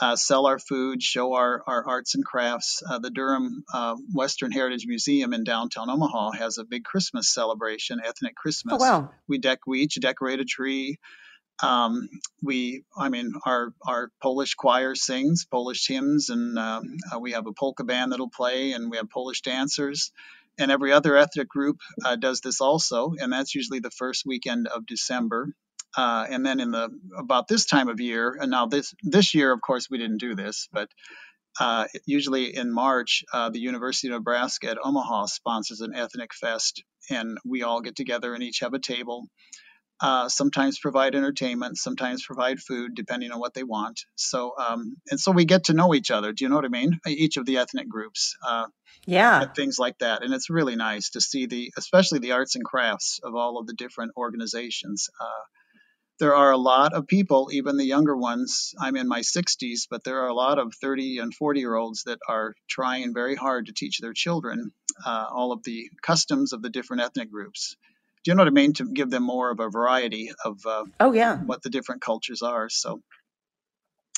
Uh, 0.00 0.16
sell 0.16 0.46
our 0.46 0.58
food, 0.58 1.00
show 1.00 1.34
our, 1.34 1.62
our 1.68 1.88
arts 1.88 2.16
and 2.16 2.24
crafts. 2.24 2.82
Uh, 2.88 2.98
the 2.98 3.10
Durham 3.10 3.62
uh, 3.72 3.94
Western 4.12 4.50
Heritage 4.50 4.86
Museum 4.88 5.32
in 5.32 5.44
downtown 5.44 5.88
Omaha 5.88 6.32
has 6.32 6.58
a 6.58 6.64
big 6.64 6.82
Christmas 6.82 7.32
celebration, 7.32 8.00
ethnic 8.04 8.34
Christmas. 8.34 8.74
Oh, 8.74 8.84
wow. 8.84 9.10
We 9.28 9.38
deck 9.38 9.60
we 9.68 9.82
each 9.82 9.94
decorate 10.00 10.40
a 10.40 10.44
tree. 10.44 10.98
Um, 11.62 12.08
we, 12.42 12.84
I 12.98 13.08
mean, 13.08 13.32
our 13.46 13.72
our 13.86 14.10
Polish 14.22 14.54
choir 14.54 14.94
sings 14.94 15.44
Polish 15.44 15.86
hymns, 15.86 16.28
and 16.28 16.58
um, 16.58 16.96
uh, 17.14 17.18
we 17.18 17.32
have 17.32 17.46
a 17.46 17.52
polka 17.52 17.84
band 17.84 18.12
that'll 18.12 18.30
play, 18.30 18.72
and 18.72 18.90
we 18.90 18.96
have 18.96 19.08
Polish 19.08 19.42
dancers, 19.42 20.10
and 20.58 20.70
every 20.70 20.92
other 20.92 21.16
ethnic 21.16 21.48
group 21.48 21.78
uh, 22.04 22.16
does 22.16 22.40
this 22.40 22.60
also, 22.60 23.14
and 23.18 23.32
that's 23.32 23.54
usually 23.54 23.80
the 23.80 23.90
first 23.90 24.24
weekend 24.26 24.66
of 24.66 24.86
December. 24.86 25.54
Uh, 25.96 26.26
and 26.28 26.44
then 26.44 26.58
in 26.58 26.72
the 26.72 26.90
about 27.16 27.46
this 27.46 27.66
time 27.66 27.88
of 27.88 28.00
year, 28.00 28.36
and 28.40 28.50
now 28.50 28.66
this 28.66 28.92
this 29.02 29.32
year, 29.34 29.52
of 29.52 29.60
course, 29.60 29.88
we 29.88 29.98
didn't 29.98 30.18
do 30.18 30.34
this, 30.34 30.68
but 30.72 30.88
uh, 31.60 31.86
usually 32.04 32.56
in 32.56 32.72
March, 32.72 33.22
uh, 33.32 33.48
the 33.50 33.60
University 33.60 34.08
of 34.08 34.14
Nebraska 34.14 34.70
at 34.70 34.78
Omaha 34.82 35.26
sponsors 35.26 35.80
an 35.80 35.94
ethnic 35.94 36.34
fest, 36.34 36.82
and 37.10 37.38
we 37.44 37.62
all 37.62 37.80
get 37.80 37.94
together 37.94 38.34
and 38.34 38.42
each 38.42 38.58
have 38.58 38.74
a 38.74 38.80
table 38.80 39.28
uh, 40.00 40.28
sometimes 40.28 40.78
provide 40.78 41.14
entertainment, 41.14 41.78
sometimes 41.78 42.24
provide 42.24 42.58
food, 42.58 42.94
depending 42.94 43.30
on 43.30 43.38
what 43.38 43.54
they 43.54 43.62
want. 43.62 44.00
So, 44.16 44.54
um, 44.58 44.96
and 45.10 45.20
so 45.20 45.30
we 45.30 45.44
get 45.44 45.64
to 45.64 45.72
know 45.72 45.94
each 45.94 46.10
other. 46.10 46.32
Do 46.32 46.44
you 46.44 46.48
know 46.48 46.56
what 46.56 46.64
I 46.64 46.68
mean? 46.68 46.98
Each 47.06 47.36
of 47.36 47.46
the 47.46 47.58
ethnic 47.58 47.88
groups. 47.88 48.36
Uh, 48.46 48.66
yeah. 49.06 49.44
Things 49.54 49.78
like 49.78 49.98
that, 49.98 50.22
and 50.22 50.32
it's 50.32 50.50
really 50.50 50.76
nice 50.76 51.10
to 51.10 51.20
see 51.20 51.46
the, 51.46 51.72
especially 51.76 52.18
the 52.18 52.32
arts 52.32 52.56
and 52.56 52.64
crafts 52.64 53.20
of 53.22 53.34
all 53.34 53.58
of 53.58 53.66
the 53.66 53.74
different 53.74 54.12
organizations. 54.16 55.08
Uh, 55.20 55.44
there 56.20 56.34
are 56.34 56.52
a 56.52 56.56
lot 56.56 56.92
of 56.92 57.06
people, 57.06 57.50
even 57.52 57.76
the 57.76 57.84
younger 57.84 58.16
ones. 58.16 58.72
I'm 58.80 58.96
in 58.96 59.08
my 59.08 59.20
60s, 59.20 59.88
but 59.90 60.04
there 60.04 60.22
are 60.22 60.28
a 60.28 60.34
lot 60.34 60.58
of 60.58 60.72
30 60.80 61.18
and 61.18 61.34
40 61.34 61.60
year 61.60 61.74
olds 61.74 62.04
that 62.04 62.18
are 62.28 62.54
trying 62.68 63.12
very 63.12 63.34
hard 63.34 63.66
to 63.66 63.72
teach 63.72 63.98
their 63.98 64.12
children 64.12 64.70
uh, 65.04 65.26
all 65.30 65.52
of 65.52 65.64
the 65.64 65.90
customs 66.02 66.52
of 66.52 66.62
the 66.62 66.70
different 66.70 67.02
ethnic 67.02 67.30
groups 67.30 67.76
do 68.24 68.30
you 68.30 68.34
know 68.34 68.40
what 68.42 68.48
I 68.48 68.52
mean? 68.52 68.72
To 68.74 68.84
give 68.84 69.10
them 69.10 69.22
more 69.22 69.50
of 69.50 69.60
a 69.60 69.68
variety 69.68 70.32
of 70.44 70.64
uh, 70.66 70.84
oh 70.98 71.12
yeah 71.12 71.36
what 71.38 71.62
the 71.62 71.70
different 71.70 72.00
cultures 72.00 72.42
are. 72.42 72.68
So 72.68 73.00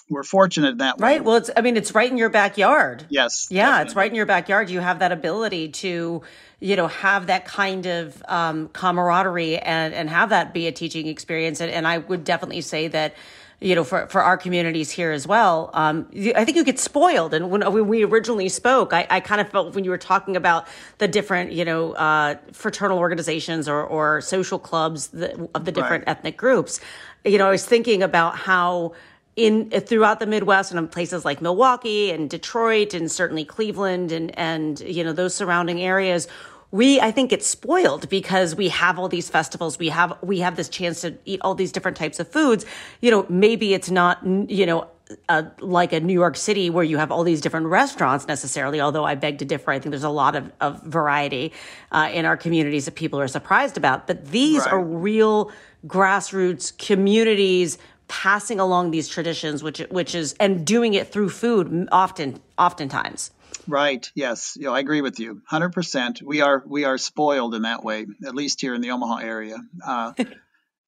we're 0.08 0.22
fortunate 0.22 0.70
in 0.70 0.78
that 0.78 0.94
right 0.98 1.20
way. 1.20 1.26
well 1.26 1.36
it's 1.36 1.50
i 1.56 1.60
mean 1.60 1.76
it's 1.76 1.92
right 1.92 2.10
in 2.10 2.16
your 2.16 2.28
backyard 2.28 3.04
yes 3.08 3.48
yeah 3.50 3.64
definitely. 3.64 3.86
it's 3.86 3.96
right 3.96 4.10
in 4.10 4.14
your 4.14 4.26
backyard 4.26 4.70
you 4.70 4.78
have 4.78 5.00
that 5.00 5.10
ability 5.10 5.68
to 5.68 6.22
you 6.60 6.76
know 6.76 6.86
have 6.86 7.26
that 7.26 7.44
kind 7.44 7.86
of 7.86 8.22
um, 8.28 8.68
camaraderie 8.68 9.58
and 9.58 9.92
and 9.92 10.08
have 10.08 10.28
that 10.28 10.54
be 10.54 10.66
a 10.68 10.72
teaching 10.72 11.08
experience 11.08 11.60
and, 11.60 11.72
and 11.72 11.88
i 11.88 11.98
would 11.98 12.22
definitely 12.22 12.60
say 12.60 12.88
that 12.88 13.14
you 13.60 13.74
know, 13.74 13.84
for, 13.84 14.06
for 14.08 14.22
our 14.22 14.36
communities 14.36 14.90
here 14.90 15.12
as 15.12 15.26
well. 15.26 15.70
Um, 15.72 16.08
I 16.34 16.44
think 16.44 16.56
you 16.56 16.64
get 16.64 16.78
spoiled. 16.78 17.32
And 17.32 17.50
when, 17.50 17.60
when 17.72 17.88
we 17.88 18.04
originally 18.04 18.50
spoke, 18.50 18.92
I, 18.92 19.06
I 19.08 19.20
kind 19.20 19.40
of 19.40 19.48
felt 19.48 19.74
when 19.74 19.84
you 19.84 19.90
were 19.90 19.98
talking 19.98 20.36
about 20.36 20.66
the 20.98 21.08
different, 21.08 21.52
you 21.52 21.64
know, 21.64 21.92
uh, 21.92 22.36
fraternal 22.52 22.98
organizations 22.98 23.66
or, 23.66 23.82
or 23.82 24.20
social 24.20 24.58
clubs 24.58 25.06
of 25.54 25.64
the 25.64 25.72
different 25.72 26.06
right. 26.06 26.16
ethnic 26.18 26.36
groups, 26.36 26.80
you 27.24 27.38
know, 27.38 27.46
I 27.46 27.50
was 27.50 27.64
thinking 27.64 28.02
about 28.02 28.36
how 28.36 28.92
in 29.36 29.70
throughout 29.70 30.18
the 30.18 30.26
Midwest 30.26 30.70
and 30.70 30.78
in 30.78 30.88
places 30.88 31.24
like 31.24 31.42
Milwaukee 31.42 32.10
and 32.10 32.28
Detroit 32.28 32.94
and 32.94 33.12
certainly 33.12 33.44
Cleveland 33.44 34.10
and 34.10 34.36
and 34.38 34.80
you 34.80 35.04
know 35.04 35.12
those 35.12 35.34
surrounding 35.34 35.80
areas 35.82 36.26
we 36.70 37.00
i 37.00 37.10
think 37.10 37.30
get 37.30 37.42
spoiled 37.42 38.08
because 38.08 38.54
we 38.54 38.68
have 38.68 38.98
all 38.98 39.08
these 39.08 39.28
festivals 39.28 39.78
we 39.78 39.88
have 39.88 40.16
we 40.22 40.40
have 40.40 40.56
this 40.56 40.68
chance 40.68 41.00
to 41.00 41.16
eat 41.24 41.40
all 41.42 41.54
these 41.54 41.72
different 41.72 41.96
types 41.96 42.20
of 42.20 42.28
foods 42.28 42.64
you 43.00 43.10
know 43.10 43.26
maybe 43.28 43.74
it's 43.74 43.90
not 43.90 44.24
you 44.26 44.66
know 44.66 44.88
uh, 45.28 45.44
like 45.60 45.92
a 45.92 46.00
New 46.00 46.12
York 46.12 46.36
City 46.36 46.68
where 46.68 46.82
you 46.82 46.98
have 46.98 47.12
all 47.12 47.22
these 47.22 47.40
different 47.40 47.66
restaurants 47.66 48.26
necessarily, 48.26 48.80
although 48.80 49.04
I 49.04 49.14
beg 49.14 49.38
to 49.38 49.44
differ. 49.44 49.70
I 49.70 49.78
think 49.78 49.90
there's 49.90 50.02
a 50.02 50.08
lot 50.08 50.34
of, 50.34 50.50
of 50.60 50.82
variety 50.82 51.52
uh, 51.92 52.10
in 52.12 52.24
our 52.24 52.36
communities 52.36 52.86
that 52.86 52.96
people 52.96 53.20
are 53.20 53.28
surprised 53.28 53.76
about. 53.76 54.06
But 54.06 54.26
these 54.26 54.60
right. 54.60 54.72
are 54.72 54.82
real 54.82 55.52
grassroots 55.86 56.76
communities 56.76 57.78
passing 58.08 58.60
along 58.60 58.90
these 58.90 59.08
traditions, 59.08 59.62
which 59.62 59.78
which 59.90 60.14
is 60.14 60.34
and 60.40 60.66
doing 60.66 60.94
it 60.94 61.08
through 61.08 61.30
food 61.30 61.88
often 61.92 62.40
oftentimes. 62.58 63.30
Right. 63.66 64.10
Yes. 64.14 64.56
You 64.56 64.66
know, 64.66 64.74
I 64.74 64.80
agree 64.80 65.00
with 65.00 65.18
you. 65.20 65.42
Hundred 65.46 65.72
percent. 65.72 66.22
We 66.22 66.40
are 66.40 66.62
we 66.66 66.84
are 66.84 66.98
spoiled 66.98 67.54
in 67.54 67.62
that 67.62 67.82
way, 67.82 68.06
at 68.26 68.34
least 68.34 68.60
here 68.60 68.74
in 68.74 68.80
the 68.80 68.90
Omaha 68.90 69.18
area. 69.18 69.58
Uh, 69.84 70.12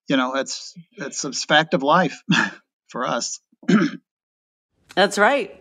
you 0.08 0.16
know, 0.16 0.34
it's 0.34 0.74
it's 0.92 1.24
a 1.24 1.32
fact 1.32 1.74
of 1.74 1.82
life 1.82 2.22
for 2.88 3.06
us. 3.06 3.40
That's 4.94 5.18
right. 5.18 5.54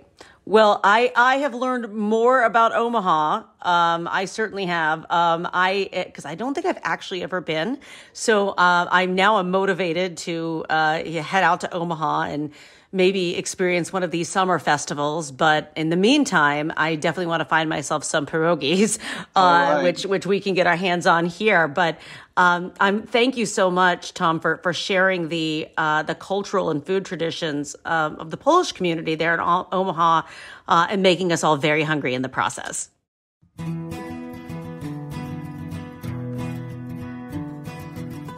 Well, 0.48 0.80
I, 0.82 1.12
I 1.14 1.36
have 1.40 1.54
learned 1.54 1.94
more 1.94 2.42
about 2.44 2.74
Omaha. 2.74 3.44
Um, 3.64 4.08
I 4.10 4.24
certainly 4.24 4.66
have. 4.66 5.06
Um, 5.10 5.46
I 5.52 5.90
because 5.92 6.24
I 6.24 6.36
don't 6.36 6.54
think 6.54 6.66
I've 6.66 6.80
actually 6.84 7.22
ever 7.22 7.42
been. 7.42 7.80
So 8.14 8.52
uh, 8.52 8.88
I'm 8.90 9.14
now 9.14 9.44
motivated 9.44 10.16
to 10.20 10.64
uh, 10.70 11.04
head 11.04 11.44
out 11.44 11.60
to 11.62 11.74
Omaha 11.74 12.22
and 12.22 12.54
maybe 12.98 13.38
experience 13.38 13.94
one 13.94 14.04
of 14.04 14.12
these 14.12 14.28
summer 14.28 14.60
festivals. 14.60 15.32
But 15.32 15.72
in 15.78 15.90
the 15.90 15.96
meantime, 15.96 16.74
I 16.76 16.96
definitely 16.96 17.28
want 17.28 17.42
to 17.42 17.46
find 17.46 17.70
myself 17.70 18.04
some 18.04 18.26
pierogies, 18.26 19.00
uh, 19.36 19.40
right. 19.40 19.84
which 19.84 20.06
which 20.06 20.26
we 20.26 20.42
can 20.42 20.54
get 20.54 20.68
our 20.68 20.76
hands 20.76 21.08
on 21.08 21.28
here. 21.28 21.70
But 21.70 22.00
um, 22.36 22.74
I'm 22.80 23.04
thank 23.04 23.38
you 23.38 23.46
so 23.46 23.72
much, 23.72 24.14
Tom, 24.14 24.42
for 24.42 24.58
for 24.58 24.74
sharing 24.74 25.30
the 25.30 25.70
uh, 25.78 26.04
the 26.04 26.16
cultural 26.16 26.70
and 26.70 26.86
food 26.86 27.06
traditions 27.06 27.76
um, 27.86 28.18
of 28.18 28.32
the 28.32 28.38
Polish 28.38 28.74
community 28.74 29.16
there 29.16 29.34
in 29.34 29.40
Omaha, 29.40 30.24
uh, 30.68 30.88
and 30.90 31.02
making 31.02 31.32
us 31.32 31.44
all 31.44 31.56
very 31.56 31.84
hungry 31.84 32.14
in 32.14 32.24
the 32.24 32.30
process. 32.30 32.90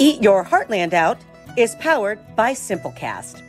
Eat 0.01 0.24
Your 0.24 0.45
Heartland 0.45 0.93
Out 0.93 1.18
is 1.57 1.76
powered 1.76 2.20
by 2.38 2.53
Simplecast. 2.53 3.49